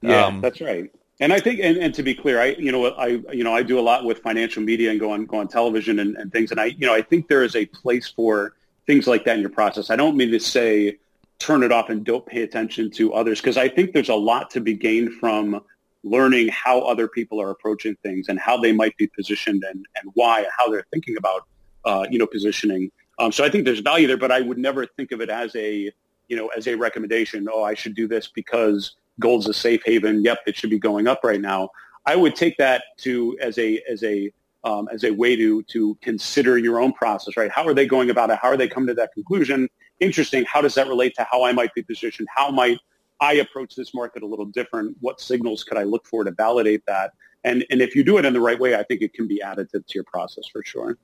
[0.01, 0.91] Yeah, um, that's right.
[1.23, 3.63] And I think, and, and, to be clear, I, you know, I, you know, I
[3.63, 6.51] do a lot with financial media and go on, go on television and, and things.
[6.51, 8.55] And I, you know, I think there is a place for
[8.89, 9.89] things like that in your process.
[9.89, 10.99] I don't mean to say
[11.39, 14.51] turn it off and don't pay attention to others because I think there's a lot
[14.51, 15.63] to be gained from
[16.03, 20.11] learning how other people are approaching things and how they might be positioned and, and
[20.15, 21.47] why and how they're thinking about,
[21.85, 22.91] uh, you know, positioning.
[23.21, 25.55] Um, so I think there's value there, but I would never think of it as
[25.55, 25.89] a,
[26.27, 27.47] you know, as a recommendation.
[27.49, 30.25] Oh, I should do this because gold's a safe haven.
[30.25, 31.71] Yep, it should be going up right now.
[32.07, 34.33] I would take that to as a as a
[34.65, 37.51] um, as a way to to consider your own process, right?
[37.51, 38.39] How are they going about it?
[38.41, 39.69] How are they coming to that conclusion?
[40.01, 40.45] Interesting.
[40.45, 42.29] How does that relate to how I might be positioned?
[42.35, 42.79] How might
[43.21, 44.97] I approach this market a little different?
[45.01, 47.13] What signals could I look for to validate that?
[47.45, 49.43] And and if you do it in the right way, I think it can be
[49.45, 50.99] additive to your process for sure.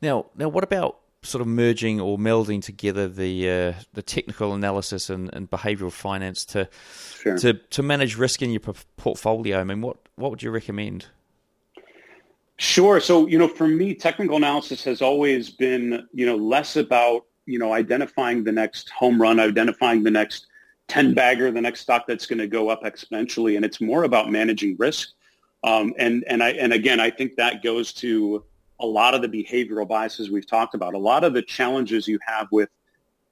[0.00, 5.10] Now, now, what about sort of merging or melding together the uh, the technical analysis
[5.10, 6.68] and, and behavioral finance to
[7.20, 7.38] sure.
[7.38, 8.60] to to manage risk in your
[8.96, 9.60] portfolio.
[9.60, 11.06] I mean, what what would you recommend?
[12.56, 13.00] Sure.
[13.00, 17.58] So you know, for me, technical analysis has always been you know less about you
[17.58, 20.46] know identifying the next home run, identifying the next
[20.86, 24.30] ten bagger, the next stock that's going to go up exponentially, and it's more about
[24.30, 25.10] managing risk.
[25.64, 28.44] Um, and and I and again, I think that goes to
[28.80, 30.94] a lot of the behavioral biases we've talked about.
[30.94, 32.68] A lot of the challenges you have with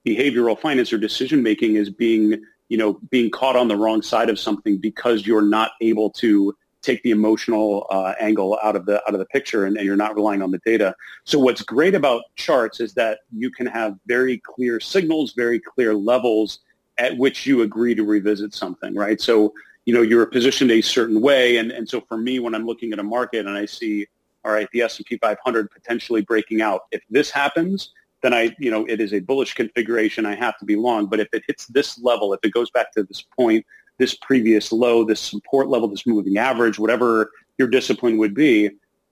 [0.06, 4.30] behavioral finance or decision making is being, you know, being caught on the wrong side
[4.30, 9.00] of something because you're not able to take the emotional uh, angle out of the
[9.06, 10.94] out of the picture and, and, you're not relying on the data.
[11.24, 15.94] So what's great about charts is that you can have very clear signals, very clear
[15.94, 16.58] levels
[16.98, 19.20] at which you agree to revisit something, right?
[19.20, 21.56] So, you know, you're positioned a certain way.
[21.56, 24.06] And, and so for me, when I'm looking at a market and I see
[24.44, 26.82] all right, the S&P 500 potentially breaking out.
[26.90, 27.90] If this happens,
[28.22, 30.26] then I, you know, it is a bullish configuration.
[30.26, 31.06] I have to be long.
[31.06, 33.66] But if it hits this level, if it goes back to this point,
[33.98, 38.70] this previous low, this support level, this moving average, whatever your discipline would be,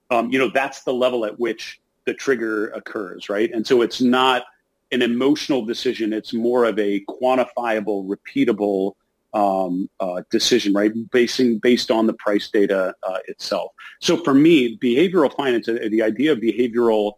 [0.09, 3.51] um, you know, that's the level at which the trigger occurs, right?
[3.53, 4.43] And so it's not
[4.91, 6.11] an emotional decision.
[6.11, 8.93] It's more of a quantifiable, repeatable
[9.33, 10.91] um, uh, decision, right?
[11.11, 13.71] Basing based on the price data uh, itself.
[13.99, 17.13] So for me, behavioral finance, uh, the idea of behavioral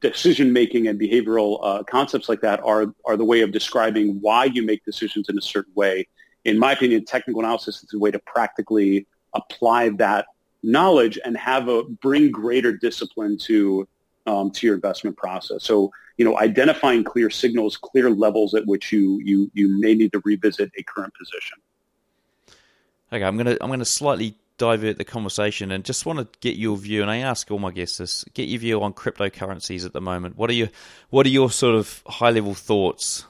[0.00, 4.44] decision making and behavioral uh, concepts like that are are the way of describing why
[4.44, 6.06] you make decisions in a certain way.
[6.44, 10.26] In my opinion, technical analysis is a way to practically apply that
[10.62, 13.86] knowledge and have a bring greater discipline to
[14.26, 15.64] um, to your investment process.
[15.64, 20.12] So you know, identifying clear signals, clear levels at which you you you may need
[20.12, 21.58] to revisit a current position.
[23.12, 26.76] Okay, I'm gonna I'm gonna slightly divert the conversation and just want to get your
[26.76, 27.02] view.
[27.02, 30.36] And I ask all my guests this: get your view on cryptocurrencies at the moment.
[30.36, 30.68] What are your
[31.10, 33.24] what are your sort of high level thoughts?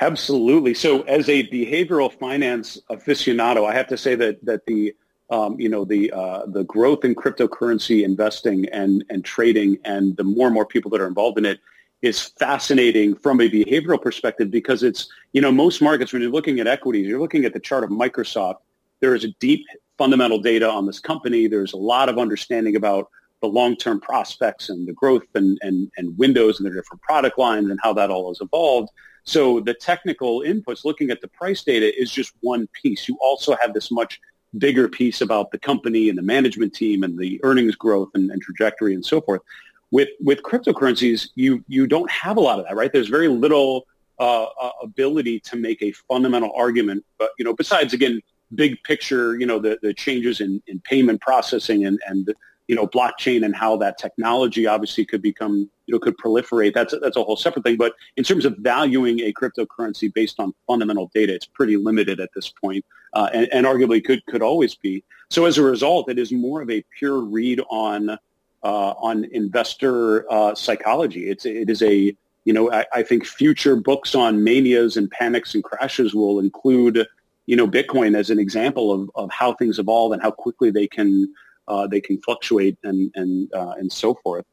[0.00, 0.74] Absolutely.
[0.74, 4.94] So, as a behavioral finance aficionado, I have to say that that the
[5.30, 10.24] um, you know, the uh, the growth in cryptocurrency investing and and trading, and the
[10.24, 11.60] more and more people that are involved in it
[12.02, 16.60] is fascinating from a behavioral perspective because it's you know most markets when you're looking
[16.60, 18.56] at equities, you're looking at the chart of Microsoft.
[19.00, 19.66] There is a deep
[19.98, 21.48] fundamental data on this company.
[21.48, 23.10] There's a lot of understanding about
[23.40, 27.70] the long-term prospects and the growth and, and, and windows and their different product lines
[27.70, 28.88] and how that all has evolved.
[29.24, 33.08] So the technical inputs, looking at the price data, is just one piece.
[33.08, 34.20] You also have this much
[34.58, 38.40] bigger piece about the company and the management team and the earnings growth and, and
[38.42, 39.42] trajectory and so forth.
[39.90, 42.92] With with cryptocurrencies, you you don't have a lot of that, right?
[42.92, 43.86] There's very little
[44.18, 48.20] uh, uh, ability to make a fundamental argument, but you know, besides again,
[48.54, 52.34] big picture, you know, the the changes in, in payment processing and and
[52.68, 56.74] you know, blockchain and how that technology obviously could become, you know, could proliferate.
[56.74, 57.76] That's a, that's a whole separate thing.
[57.76, 62.30] But in terms of valuing a cryptocurrency based on fundamental data, it's pretty limited at
[62.34, 65.04] this point, uh, and, and, arguably could could always be.
[65.30, 68.18] So as a result, it is more of a pure read on uh,
[68.62, 71.30] on investor uh, psychology.
[71.30, 75.54] It's it is a you know I, I think future books on manias and panics
[75.54, 77.06] and crashes will include
[77.46, 80.88] you know Bitcoin as an example of of how things evolve and how quickly they
[80.88, 81.32] can
[81.68, 84.44] uh, they can fluctuate and and uh, and so forth.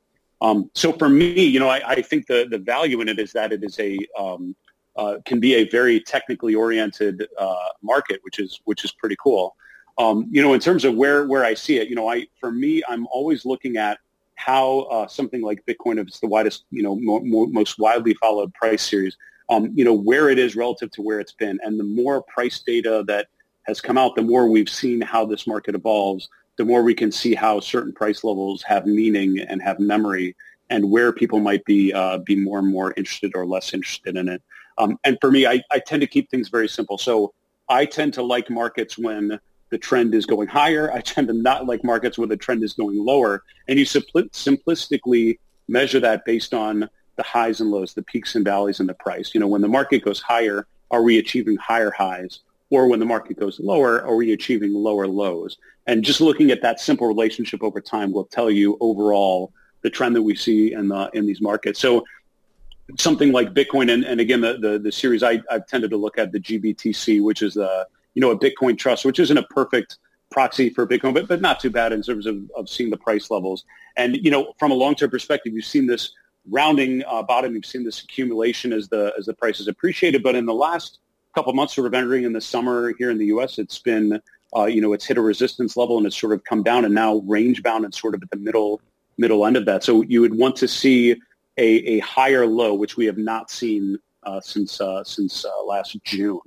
[0.41, 3.31] Um, so for me, you know, I, I, think the the value in it is
[3.31, 4.55] that it is a um,
[4.97, 9.55] uh, can be a very technically oriented uh, market, which is which is pretty cool.
[9.97, 12.51] Um, you know, in terms of where where I see it, you know, I for
[12.51, 13.99] me, I'm always looking at
[14.35, 18.13] how uh, something like Bitcoin, if it's the widest, you know, more, more, most widely
[18.15, 19.15] followed price series,
[19.49, 22.59] um, you know, where it is relative to where it's been, and the more price
[22.59, 23.27] data that
[23.63, 26.27] has come out, the more we've seen how this market evolves
[26.57, 30.35] the more we can see how certain price levels have meaning and have memory
[30.69, 34.29] and where people might be uh, be more and more interested or less interested in
[34.29, 34.41] it.
[34.77, 36.97] Um, and for me, I, I tend to keep things very simple.
[36.97, 37.33] So
[37.69, 39.39] I tend to like markets when
[39.69, 40.91] the trend is going higher.
[40.91, 43.43] I tend to not like markets where the trend is going lower.
[43.67, 48.43] And you simpl- simplistically measure that based on the highs and lows, the peaks and
[48.43, 49.33] valleys in the price.
[49.33, 52.39] You know, when the market goes higher, are we achieving higher highs?
[52.73, 55.59] Or when the market goes lower, are we achieving lower lows?
[55.85, 59.53] And just looking at that simple relationship over time will tell you overall
[59.83, 61.79] the trend that we see in the in these markets.
[61.79, 62.03] So
[62.97, 66.17] something like Bitcoin, and, and again, the, the, the series I, I've tended to look
[66.17, 69.99] at the GBTC, which is a you know a Bitcoin trust, which isn't a perfect
[70.31, 73.29] proxy for Bitcoin, but but not too bad in terms of, of seeing the price
[73.29, 73.65] levels.
[73.97, 76.11] And you know, from a long term perspective, you've seen this
[76.49, 77.53] rounding uh, bottom.
[77.53, 80.23] You've seen this accumulation as the as the price has appreciated.
[80.23, 80.97] But in the last
[81.33, 84.21] couple months, sort of entering in the summer here in the U.S., it's been
[84.55, 86.93] uh, you know, it's hit a resistance level and it's sort of come down and
[86.93, 88.81] now range bound and sort of at the middle
[89.17, 89.83] middle end of that.
[89.83, 91.11] So you would want to see
[91.57, 95.97] a, a higher low, which we have not seen uh, since uh, since uh, last
[96.03, 96.39] June.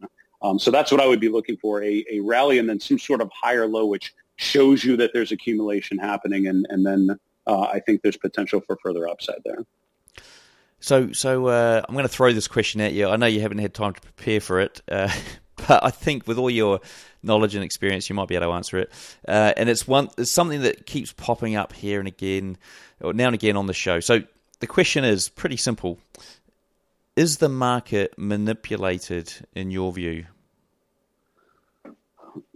[0.42, 2.98] Um, so that's what I would be looking for: a, a rally and then some
[2.98, 7.62] sort of higher low, which shows you that there's accumulation happening, and and then uh,
[7.62, 9.64] I think there's potential for further upside there.
[10.86, 13.08] So, so uh, I'm going to throw this question at you.
[13.08, 15.12] I know you haven't had time to prepare for it, uh,
[15.66, 16.78] but I think with all your
[17.24, 18.92] knowledge and experience, you might be able to answer it.
[19.26, 22.56] Uh, and it's one, it's something that keeps popping up here and again,
[23.00, 23.98] or now and again on the show.
[23.98, 24.20] So
[24.60, 25.98] the question is pretty simple:
[27.16, 30.26] Is the market manipulated in your view?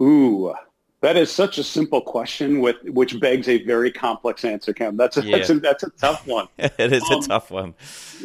[0.01, 0.55] Ooh,
[1.03, 4.97] that is such a simple question, with which begs a very complex answer, Cam.
[4.97, 5.39] That's a, yeah.
[5.39, 6.49] that's, a that's a tough one.
[6.59, 7.75] it is um, a tough one.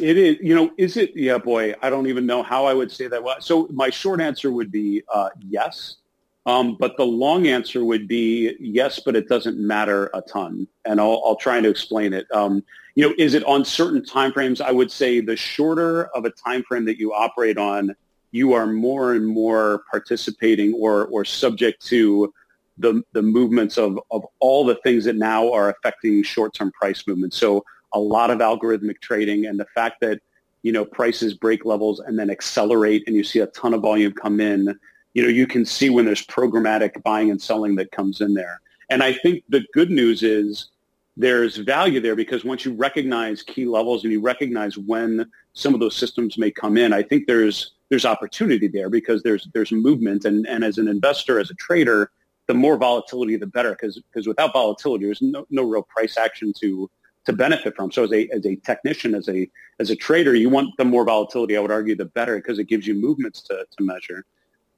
[0.00, 0.36] It is.
[0.42, 1.16] You know, is it?
[1.16, 3.22] Yeah, boy, I don't even know how I would say that.
[3.40, 5.96] So my short answer would be uh, yes,
[6.44, 11.00] um, but the long answer would be yes, but it doesn't matter a ton, and
[11.00, 12.26] I'll, I'll try to explain it.
[12.30, 12.62] Um,
[12.94, 14.60] you know, is it on certain timeframes?
[14.60, 17.96] I would say the shorter of a time frame that you operate on,
[18.32, 22.34] you are more and more participating or or subject to
[22.78, 27.36] the, the movements of, of all the things that now are affecting short-term price movements.
[27.36, 30.20] So a lot of algorithmic trading and the fact that,
[30.62, 34.12] you know, prices break levels and then accelerate and you see a ton of volume
[34.12, 34.78] come in,
[35.14, 38.60] you know, you can see when there's programmatic buying and selling that comes in there.
[38.90, 40.68] And I think the good news is
[41.16, 45.24] there's value there because once you recognize key levels and you recognize when
[45.54, 49.48] some of those systems may come in, I think there's there's opportunity there because there's
[49.54, 52.10] there's movement and, and as an investor, as a trader,
[52.46, 56.52] the more volatility, the better, because because without volatility, there's no, no real price action
[56.60, 56.90] to
[57.26, 57.90] to benefit from.
[57.90, 61.04] So as a as a technician, as a as a trader, you want the more
[61.04, 61.56] volatility.
[61.56, 64.24] I would argue the better because it gives you movements to to measure.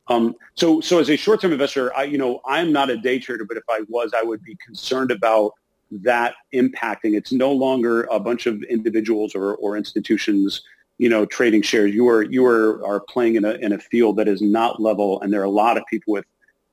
[0.09, 3.19] Um, so so as a short term investor, I you know I'm not a day
[3.19, 5.53] trader, but if I was, I would be concerned about
[5.91, 7.17] that impacting.
[7.17, 10.63] It's no longer a bunch of individuals or, or institutions
[10.99, 14.17] you know trading shares you are you are are playing in a in a field
[14.17, 16.25] that is not level and there are a lot of people with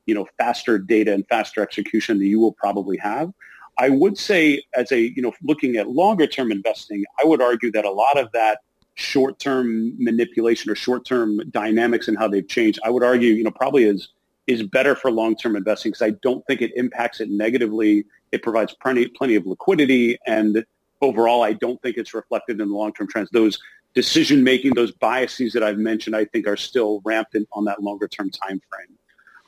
[0.05, 3.31] you know, faster data and faster execution that you will probably have.
[3.77, 7.71] I would say as a, you know, looking at longer term investing, I would argue
[7.71, 8.59] that a lot of that
[8.95, 13.43] short term manipulation or short term dynamics and how they've changed, I would argue, you
[13.43, 14.09] know, probably is
[14.47, 18.05] is better for long term investing because I don't think it impacts it negatively.
[18.31, 20.65] It provides plenty plenty of liquidity and
[21.01, 23.29] overall I don't think it's reflected in the long term trends.
[23.31, 23.59] Those
[23.93, 28.07] decision making, those biases that I've mentioned, I think are still rampant on that longer
[28.07, 28.97] term time frame.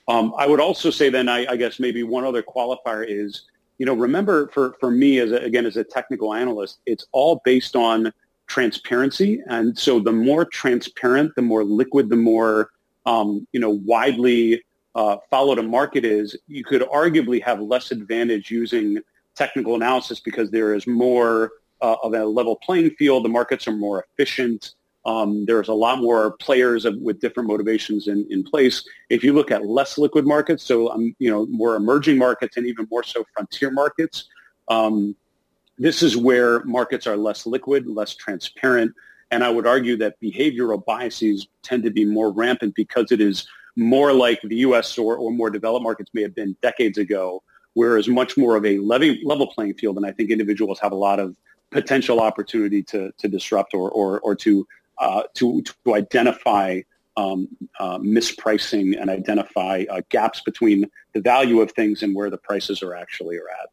[0.07, 3.43] Um, I would also say then, I, I, guess maybe one other qualifier is,
[3.77, 7.41] you know, remember for, for me as a, again, as a technical analyst, it's all
[7.43, 8.13] based on
[8.47, 9.41] transparency.
[9.47, 12.71] And so the more transparent, the more liquid, the more,
[13.05, 14.63] um, you know, widely
[14.95, 18.99] uh, followed a market is, you could arguably have less advantage using
[19.35, 21.51] technical analysis because there is more
[21.81, 23.23] uh, of a level playing field.
[23.23, 24.73] The markets are more efficient.
[25.07, 28.87] Um, there's a lot more players of, with different motivations in, in place.
[29.09, 32.67] If you look at less liquid markets, so um, you know more emerging markets and
[32.67, 34.27] even more so frontier markets,
[34.67, 35.15] um,
[35.77, 38.93] this is where markets are less liquid, less transparent,
[39.31, 43.47] and I would argue that behavioral biases tend to be more rampant because it is
[43.77, 44.97] more like the U.S.
[44.97, 47.43] or, or more developed markets may have been decades ago,
[47.75, 51.19] whereas much more of a level playing field, and I think individuals have a lot
[51.19, 51.37] of
[51.71, 54.67] potential opportunity to, to disrupt or, or, or to
[54.99, 56.81] uh, to, to identify
[57.17, 57.47] um,
[57.79, 62.83] uh, mispricing and identify uh, gaps between the value of things and where the prices
[62.83, 63.69] are actually are at.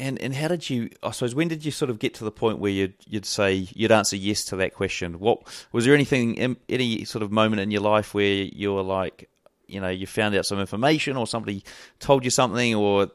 [0.00, 0.90] And and how did you?
[1.02, 3.68] I suppose when did you sort of get to the point where you'd you'd say
[3.74, 5.18] you'd answer yes to that question?
[5.18, 9.28] What was there anything any sort of moment in your life where you were like,
[9.66, 11.64] you know, you found out some information or somebody
[11.98, 13.08] told you something, or uh,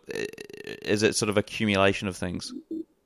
[0.82, 2.54] is it sort of accumulation of things?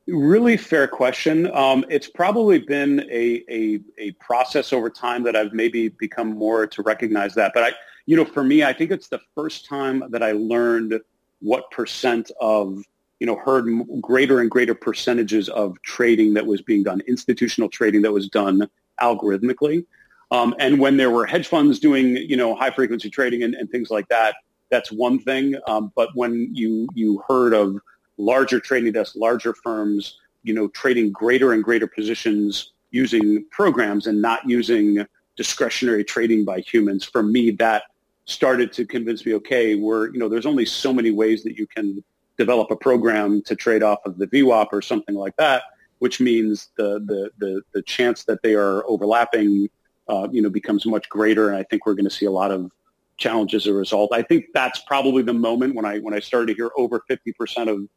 [0.07, 1.51] Really fair question.
[1.53, 6.65] Um, it's probably been a, a, a process over time that I've maybe become more
[6.65, 7.51] to recognize that.
[7.53, 7.71] But I,
[8.05, 11.01] you know, for me, I think it's the first time that I learned
[11.41, 12.81] what percent of,
[13.19, 13.67] you know, heard
[13.99, 18.69] greater and greater percentages of trading that was being done, institutional trading that was done
[19.01, 19.85] algorithmically.
[20.31, 23.69] Um, and when there were hedge funds doing, you know, high frequency trading and, and
[23.69, 24.35] things like that,
[24.71, 25.55] that's one thing.
[25.67, 27.77] Um, but when you you heard of
[28.17, 34.21] larger trading desks, larger firms, you know, trading greater and greater positions using programs and
[34.21, 35.05] not using
[35.35, 37.03] discretionary trading by humans.
[37.03, 37.83] For me, that
[38.25, 41.67] started to convince me, okay, we're, you know, there's only so many ways that you
[41.67, 42.03] can
[42.37, 45.63] develop a program to trade off of the VWAP or something like that,
[45.99, 49.69] which means the, the, the, the chance that they are overlapping,
[50.07, 51.49] uh, you know, becomes much greater.
[51.49, 52.71] And I think we're going to see a lot of
[53.17, 54.11] challenges as a result.
[54.13, 57.69] I think that's probably the moment when I, when I started to hear over 50%
[57.69, 57.87] of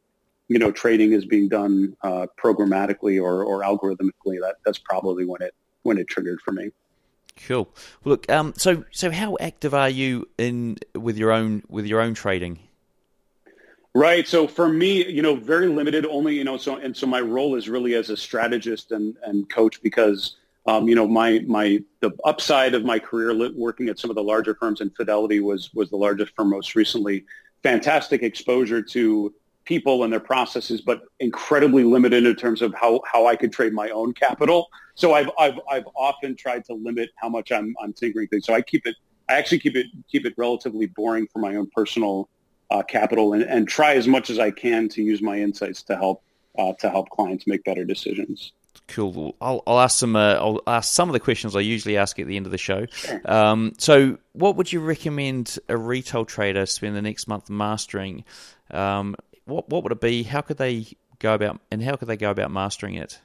[0.47, 5.41] you know, trading is being done uh, programmatically or, or algorithmically, that, that's probably when
[5.41, 6.71] it when it triggered for me.
[7.47, 7.69] Cool.
[8.03, 12.01] Well, look, um, so so how active are you in with your own with your
[12.01, 12.59] own trading?
[13.93, 14.27] Right.
[14.27, 16.05] So for me, you know, very limited.
[16.05, 19.49] Only you know, so and so my role is really as a strategist and and
[19.49, 24.09] coach because um, you know my my the upside of my career working at some
[24.09, 27.25] of the larger firms and Fidelity was was the largest firm most recently.
[27.63, 29.33] Fantastic exposure to
[29.65, 33.73] people and their processes, but incredibly limited in terms of how, how I could trade
[33.73, 34.69] my own capital.
[34.95, 38.45] So I've, I've, I've often tried to limit how much I'm, I'm tinkering things.
[38.45, 38.95] So I keep it,
[39.29, 42.27] I actually keep it, keep it relatively boring for my own personal
[42.69, 45.95] uh, capital and, and try as much as I can to use my insights to
[45.95, 46.23] help,
[46.57, 48.51] uh, to help clients make better decisions.
[48.87, 49.35] Cool.
[49.39, 50.15] I'll, I'll ask some.
[50.15, 52.57] Uh, I'll ask some of the questions I usually ask at the end of the
[52.57, 52.85] show.
[52.87, 53.21] Sure.
[53.25, 58.25] Um, so, what would you recommend a retail trader spend the next month mastering?
[58.69, 59.15] Um,
[59.51, 60.23] what what would it be?
[60.23, 60.87] How could they
[61.19, 63.19] go about and how could they go about mastering it?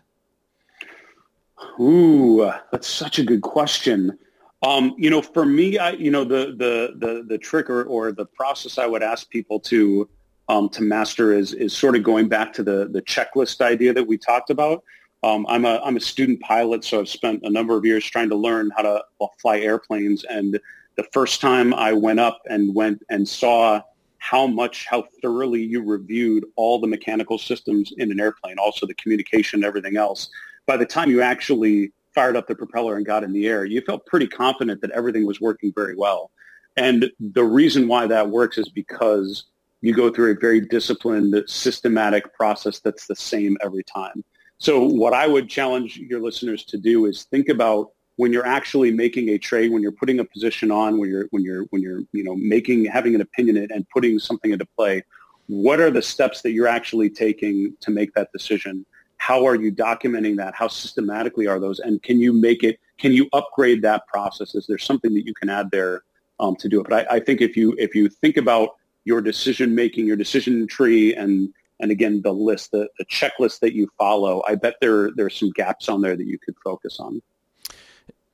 [1.80, 4.18] Ooh, that's such a good question.
[4.62, 8.12] Um, you know, for me, I, you know, the the the the trick or, or
[8.12, 10.08] the process I would ask people to
[10.48, 14.06] um, to master is is sort of going back to the the checklist idea that
[14.06, 14.82] we talked about.
[15.22, 18.28] Um, I'm a I'm a student pilot, so I've spent a number of years trying
[18.30, 19.04] to learn how to
[19.38, 20.24] fly airplanes.
[20.24, 20.58] And
[20.96, 23.82] the first time I went up and went and saw
[24.28, 28.94] how much, how thoroughly you reviewed all the mechanical systems in an airplane, also the
[28.94, 30.28] communication and everything else.
[30.66, 33.80] By the time you actually fired up the propeller and got in the air, you
[33.82, 36.32] felt pretty confident that everything was working very well.
[36.76, 39.44] And the reason why that works is because
[39.80, 44.24] you go through a very disciplined, systematic process that's the same every time.
[44.58, 48.90] So what I would challenge your listeners to do is think about when you're actually
[48.90, 52.00] making a trade, when you're putting a position on, when you're when you're when you're
[52.12, 55.02] you know making having an opinion and putting something into play,
[55.46, 58.84] what are the steps that you're actually taking to make that decision?
[59.18, 60.54] How are you documenting that?
[60.54, 61.78] How systematically are those?
[61.78, 62.78] And can you make it?
[62.98, 64.54] Can you upgrade that process?
[64.54, 66.02] Is there something that you can add there
[66.40, 66.86] um, to do it?
[66.88, 68.70] But I, I think if you if you think about
[69.04, 71.50] your decision making, your decision tree, and
[71.80, 75.50] and again the list, the, the checklist that you follow, I bet there there's some
[75.50, 77.20] gaps on there that you could focus on.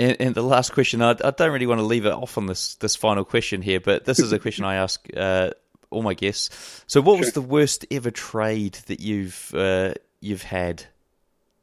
[0.02, 2.46] And, and, the last question, I, I, don't really want to leave it off on
[2.46, 5.50] this this final question here, but this is a question I ask uh,
[5.90, 6.84] all my guests.
[6.88, 7.20] So, what sure.
[7.20, 10.86] was the worst ever trade that you've uh, you've had?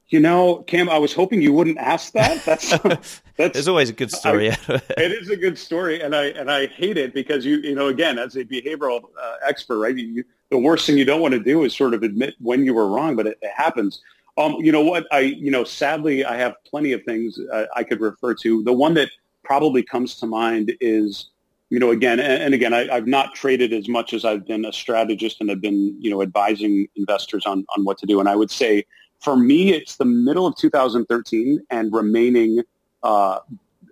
[0.07, 2.43] You know, Cam, I was hoping you wouldn't ask that.
[2.45, 2.69] That's
[3.35, 3.53] that's.
[3.53, 4.51] There's always a good story.
[4.51, 4.57] I,
[4.97, 7.87] it is a good story, and I and I hate it because you you know
[7.87, 9.95] again as a behavioral uh, expert, right?
[9.95, 12.73] You, the worst thing you don't want to do is sort of admit when you
[12.73, 14.01] were wrong, but it, it happens.
[14.39, 15.05] Um, you know what?
[15.11, 18.63] I, you know, sadly, I have plenty of things uh, I could refer to.
[18.63, 19.09] The one that
[19.43, 21.29] probably comes to mind is,
[21.69, 24.63] you know, again, and, and again, I, have not traded as much as I've been
[24.63, 28.21] a strategist and I've been, you know, advising investors on, on what to do.
[28.21, 28.85] And I would say
[29.19, 32.63] for me, it's the middle of 2013 and remaining
[33.03, 33.39] uh,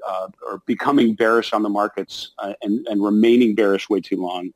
[0.08, 4.54] uh, or becoming bearish on the markets uh, and, and remaining bearish way too long.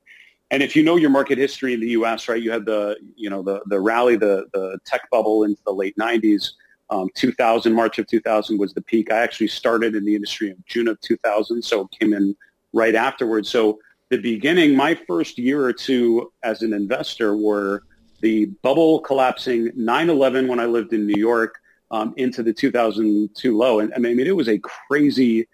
[0.52, 3.30] And if you know your market history in the U.S., right, you had the you
[3.30, 6.52] know the the rally, the the tech bubble into the late '90s.
[6.90, 9.14] Um, 2000, March of 2000 was the peak.
[9.14, 12.36] I actually started in the industry in June of 2000, so it came in
[12.74, 13.50] right afterwards.
[13.50, 13.80] So
[14.10, 17.84] the beginning, my first year or two as an investor were
[18.20, 21.56] the bubble collapsing, 9/11 when I lived in New York,
[21.92, 25.48] um, into the 2002 low, and I mean it was a crazy,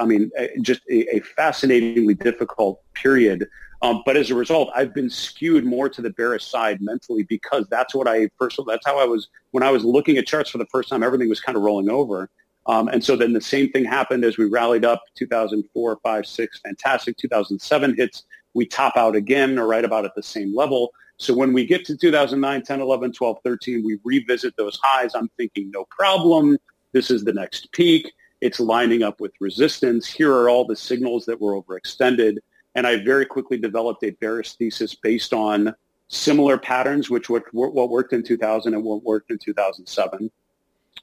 [0.00, 0.32] I mean
[0.62, 3.46] just a, a fascinatingly difficult period
[3.82, 7.66] um, but as a result, I've been skewed more to the bearish side mentally because
[7.68, 8.58] that's what I first.
[8.66, 11.02] That's how I was when I was looking at charts for the first time.
[11.02, 12.30] Everything was kind of rolling over,
[12.66, 15.02] um, and so then the same thing happened as we rallied up.
[15.16, 17.16] 2004, 5, 6, fantastic.
[17.16, 18.22] 2007 hits.
[18.54, 20.92] We top out again, or right about at the same level.
[21.16, 25.14] So when we get to 2009, 10, 11, 12, 13, we revisit those highs.
[25.14, 26.58] I'm thinking, no problem.
[26.92, 28.12] This is the next peak.
[28.40, 30.06] It's lining up with resistance.
[30.06, 32.38] Here are all the signals that were overextended
[32.74, 35.74] and I very quickly developed a bearish thesis based on
[36.08, 40.30] similar patterns, which what, what worked in 2000 and what worked in 2007.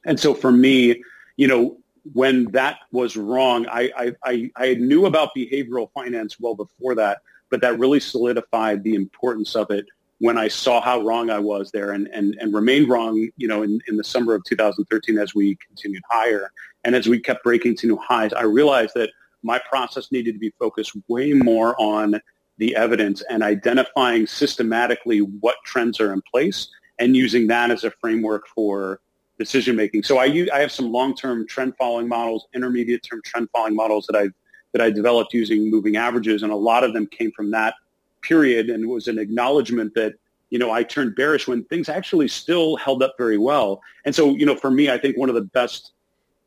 [0.05, 1.03] And so for me,
[1.35, 1.77] you know,
[2.13, 7.61] when that was wrong, I, I, I knew about behavioral finance well before that, but
[7.61, 9.85] that really solidified the importance of it
[10.19, 13.63] when I saw how wrong I was there and, and, and remained wrong, you know,
[13.63, 16.51] in, in the summer of 2013 as we continued higher.
[16.83, 19.11] And as we kept breaking to new highs, I realized that
[19.43, 22.19] my process needed to be focused way more on
[22.57, 26.69] the evidence and identifying systematically what trends are in place
[26.99, 28.99] and using that as a framework for
[29.37, 30.03] decision making.
[30.03, 34.05] So I use, I have some long-term trend following models, intermediate term trend following models
[34.07, 34.29] that I
[34.73, 37.73] that I developed using moving averages, and a lot of them came from that
[38.21, 40.13] period, and was an acknowledgement that
[40.49, 43.81] you know, I turned bearish when things actually still held up very well.
[44.05, 45.91] And so, you know, for me, I think one of the best,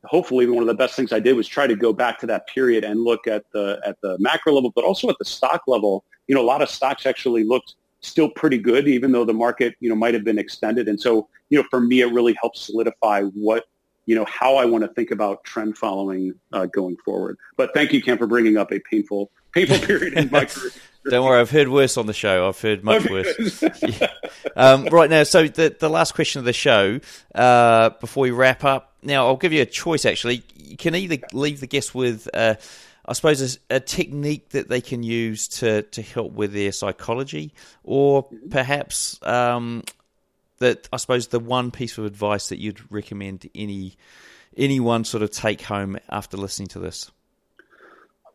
[0.04, 2.46] hopefully one of the best things I did was try to go back to that
[2.46, 6.04] period and look at the, at the macro level, but also at the stock level.
[6.26, 9.74] You know, a lot of stocks actually looked still pretty good, even though the market,
[9.80, 10.88] you know, might have been extended.
[10.88, 13.64] And so, you know, for me, it really helps solidify what,
[14.06, 17.38] you know, how I want to think about trend following uh, going forward.
[17.56, 20.72] But thank you, Cam, for bringing up a painful, painful period in my career.
[21.04, 22.48] Don't worry, I've heard worse on the show.
[22.48, 23.62] I've heard much worse.
[23.82, 24.08] yeah.
[24.54, 27.00] um, right now, so the the last question of the show
[27.34, 28.91] uh, before we wrap up.
[29.02, 30.04] Now, I'll give you a choice.
[30.04, 32.28] Actually, you can either leave the guest with.
[32.32, 32.54] Uh,
[33.04, 37.52] I suppose a, a, technique that they can use to, to help with their psychology,
[37.82, 39.82] or perhaps um,
[40.58, 43.96] that I suppose the one piece of advice that you'd recommend any
[44.56, 47.10] anyone sort of take home after listening to this.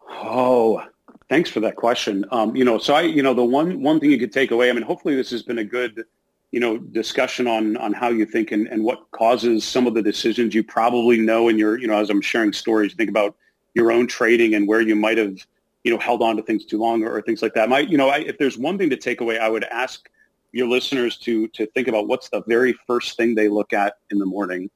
[0.09, 0.83] Oh,
[1.29, 2.25] Thanks for that question.
[2.31, 4.69] Um, you know, so I, you know, the one one thing you could take away.
[4.69, 6.05] I mean, hopefully this has been a good,
[6.51, 10.01] you know, discussion on on how you think and, and what causes some of the
[10.01, 13.35] decisions you probably know in your, you know, as I'm sharing stories, think about
[13.73, 15.37] your own trading and where you might have,
[15.83, 17.69] you know, held on to things too long or, or things like that.
[17.69, 20.09] Might, you know, I, if there's one thing to take away, I would ask
[20.53, 24.17] your listeners to to think about what's the very first thing they look at in
[24.17, 24.69] the morning,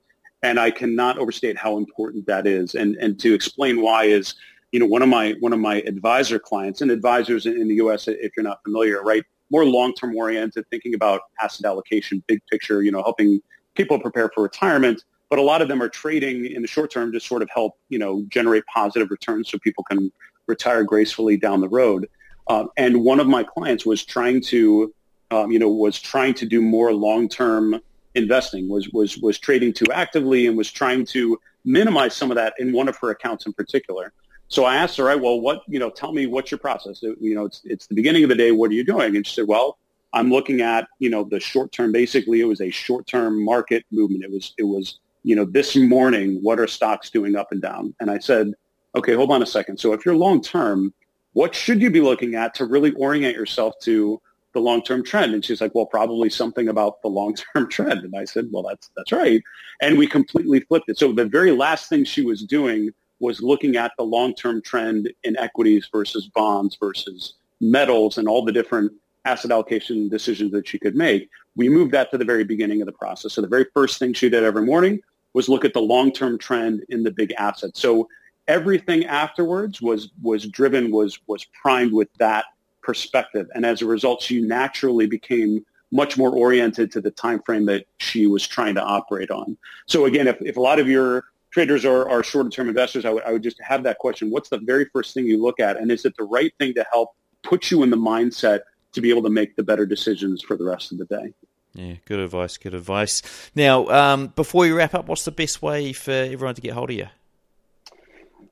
[0.44, 2.76] and I cannot overstate how important that is.
[2.76, 4.36] And and to explain why is
[4.72, 8.08] you know, one of my one of my advisor clients and advisors in, the U.S.
[8.08, 12.92] If you're not familiar, right, more long-term oriented, thinking about asset allocation, big picture, you
[12.92, 13.42] know, helping
[13.76, 15.04] people prepare for retirement.
[15.30, 17.78] But a lot of them are trading in the short term to sort of help,
[17.90, 20.12] you know, generate positive returns so people can
[20.48, 22.10] retire gracefully down the road.
[22.48, 24.94] Uh, and one of my clients was trying to,
[25.30, 27.80] um, you know, was trying to do more long-term
[28.16, 32.54] investing, was was was trading too actively, and was trying to minimize some of that
[32.60, 34.12] in one of her accounts in particular.
[34.52, 37.02] So I asked her, right, well, what, you know, tell me what's your process?
[37.02, 38.52] You know, it's, it's the beginning of the day.
[38.52, 39.16] What are you doing?
[39.16, 39.78] And she said, well,
[40.12, 41.94] I'm looking at, you know, the short term.
[41.94, 44.26] Basically, it was a short term market movement.
[44.26, 47.96] It was, it was, you know, this morning, what are stocks doing up and down?
[48.02, 48.52] And I said,
[48.94, 49.80] okay, hold on a second.
[49.80, 50.94] So if you're long term,
[51.32, 54.22] what should you be looking at to really orient yourself to
[54.54, 55.34] the long-term trend?
[55.34, 58.04] And she's like, well, probably something about the long-term trend.
[58.04, 59.42] And I said, well, that's, that's right.
[59.82, 60.98] And we completely flipped it.
[60.98, 62.92] So the very last thing she was doing
[63.22, 68.52] was looking at the long-term trend in equities versus bonds versus metals and all the
[68.52, 68.92] different
[69.26, 71.30] asset allocation decisions that she could make.
[71.56, 73.34] We moved that to the very beginning of the process.
[73.34, 75.00] So the very first thing she did every morning
[75.34, 77.80] was look at the long-term trend in the big assets.
[77.80, 78.10] So
[78.48, 82.46] everything afterwards was was driven was was primed with that
[82.82, 87.66] perspective, and as a result, she naturally became much more oriented to the time frame
[87.66, 89.58] that she was trying to operate on.
[89.88, 93.12] So again, if, if a lot of your traders are, are shorter term investors, I
[93.12, 94.30] would, I would just have that question.
[94.32, 95.78] What's the very first thing you look at?
[95.78, 97.12] And is it the right thing to help
[97.44, 98.62] put you in the mindset
[98.94, 101.34] to be able to make the better decisions for the rest of the day?
[101.74, 102.58] Yeah, good advice.
[102.58, 103.22] Good advice.
[103.56, 106.90] Now, um, before we wrap up, what's the best way for everyone to get hold
[106.90, 107.08] of you?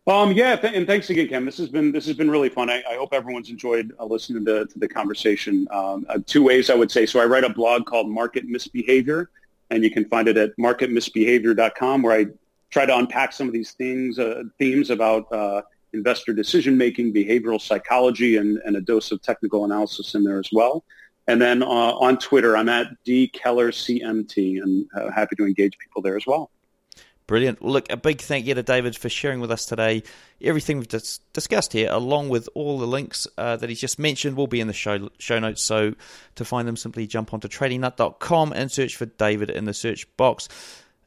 [0.08, 1.46] Um, yeah, th- and thanks again, Cam.
[1.46, 2.70] This has been this has been really fun.
[2.70, 5.68] I, I hope everyone's enjoyed uh, listening to, to, the conversation.
[5.70, 7.06] Um, uh, two ways I would say.
[7.06, 9.30] So I write a blog called Market Misbehavior,
[9.70, 12.26] and you can find it at marketmisbehavior.com, where I
[12.70, 15.62] try to unpack some of these things, uh, themes about uh,
[15.94, 20.50] investor decision making, behavioral psychology, and, and, a dose of technical analysis in there as
[20.52, 20.84] well.
[21.28, 26.16] And then uh, on Twitter, I'm at dkellercmt, and uh, happy to engage people there
[26.16, 26.52] as well.
[27.28, 27.64] Brilliant.
[27.64, 30.02] Look, a big thank you to David for sharing with us today.
[30.42, 34.36] Everything we've dis- discussed here, along with all the links uh, that he's just mentioned,
[34.36, 35.62] will be in the show show notes.
[35.62, 35.94] So
[36.34, 40.50] to find them, simply jump onto tradingnut.com and search for David in the search box.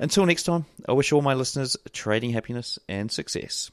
[0.03, 3.70] Until next time, I wish all my listeners trading happiness and success.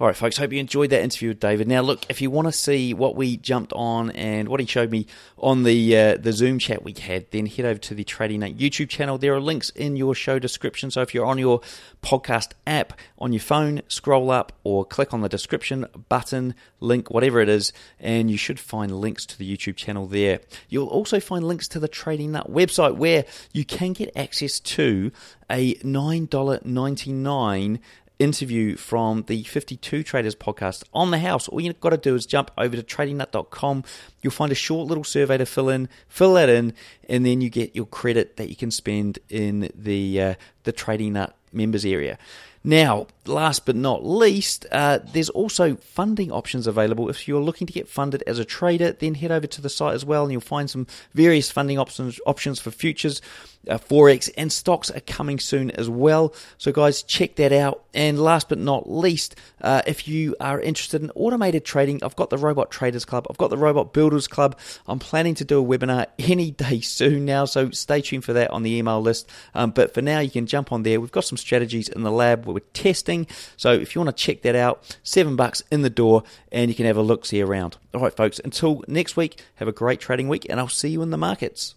[0.00, 1.68] All right, folks, hope you enjoyed that interview with David.
[1.68, 4.90] Now, look, if you want to see what we jumped on and what he showed
[4.90, 8.40] me on the uh, the Zoom chat we had, then head over to the Trading
[8.40, 9.18] Nut YouTube channel.
[9.18, 10.90] There are links in your show description.
[10.90, 11.60] So if you're on your
[12.02, 17.40] podcast app on your phone, scroll up or click on the description button, link, whatever
[17.40, 20.40] it is, and you should find links to the YouTube channel there.
[20.70, 25.12] You'll also find links to the Trading Nut website where you can get access to
[25.50, 27.80] a $9.99
[28.20, 31.48] interview from the 52 Traders podcast on the house.
[31.48, 33.84] All you've got to do is jump over to tradingnut.com.
[34.22, 36.74] You'll find a short little survey to fill in, fill that in,
[37.08, 41.14] and then you get your credit that you can spend in the uh, the Trading
[41.14, 42.18] Nut members area.
[42.62, 47.08] Now, last but not least, uh, there's also funding options available.
[47.08, 49.94] If you're looking to get funded as a trader, then head over to the site
[49.94, 53.22] as well, and you'll find some various funding options options for futures.
[53.68, 56.32] Uh, Forex and stocks are coming soon as well.
[56.56, 57.84] So, guys, check that out.
[57.92, 62.30] And last but not least, uh, if you are interested in automated trading, I've got
[62.30, 64.56] the Robot Traders Club, I've got the Robot Builders Club.
[64.86, 68.50] I'm planning to do a webinar any day soon now, so stay tuned for that
[68.50, 69.28] on the email list.
[69.54, 71.00] Um, but for now, you can jump on there.
[71.00, 73.26] We've got some strategies in the lab we're testing.
[73.56, 76.74] So, if you want to check that out, seven bucks in the door, and you
[76.74, 77.76] can have a look see around.
[77.92, 81.02] All right, folks, until next week, have a great trading week, and I'll see you
[81.02, 81.74] in the markets.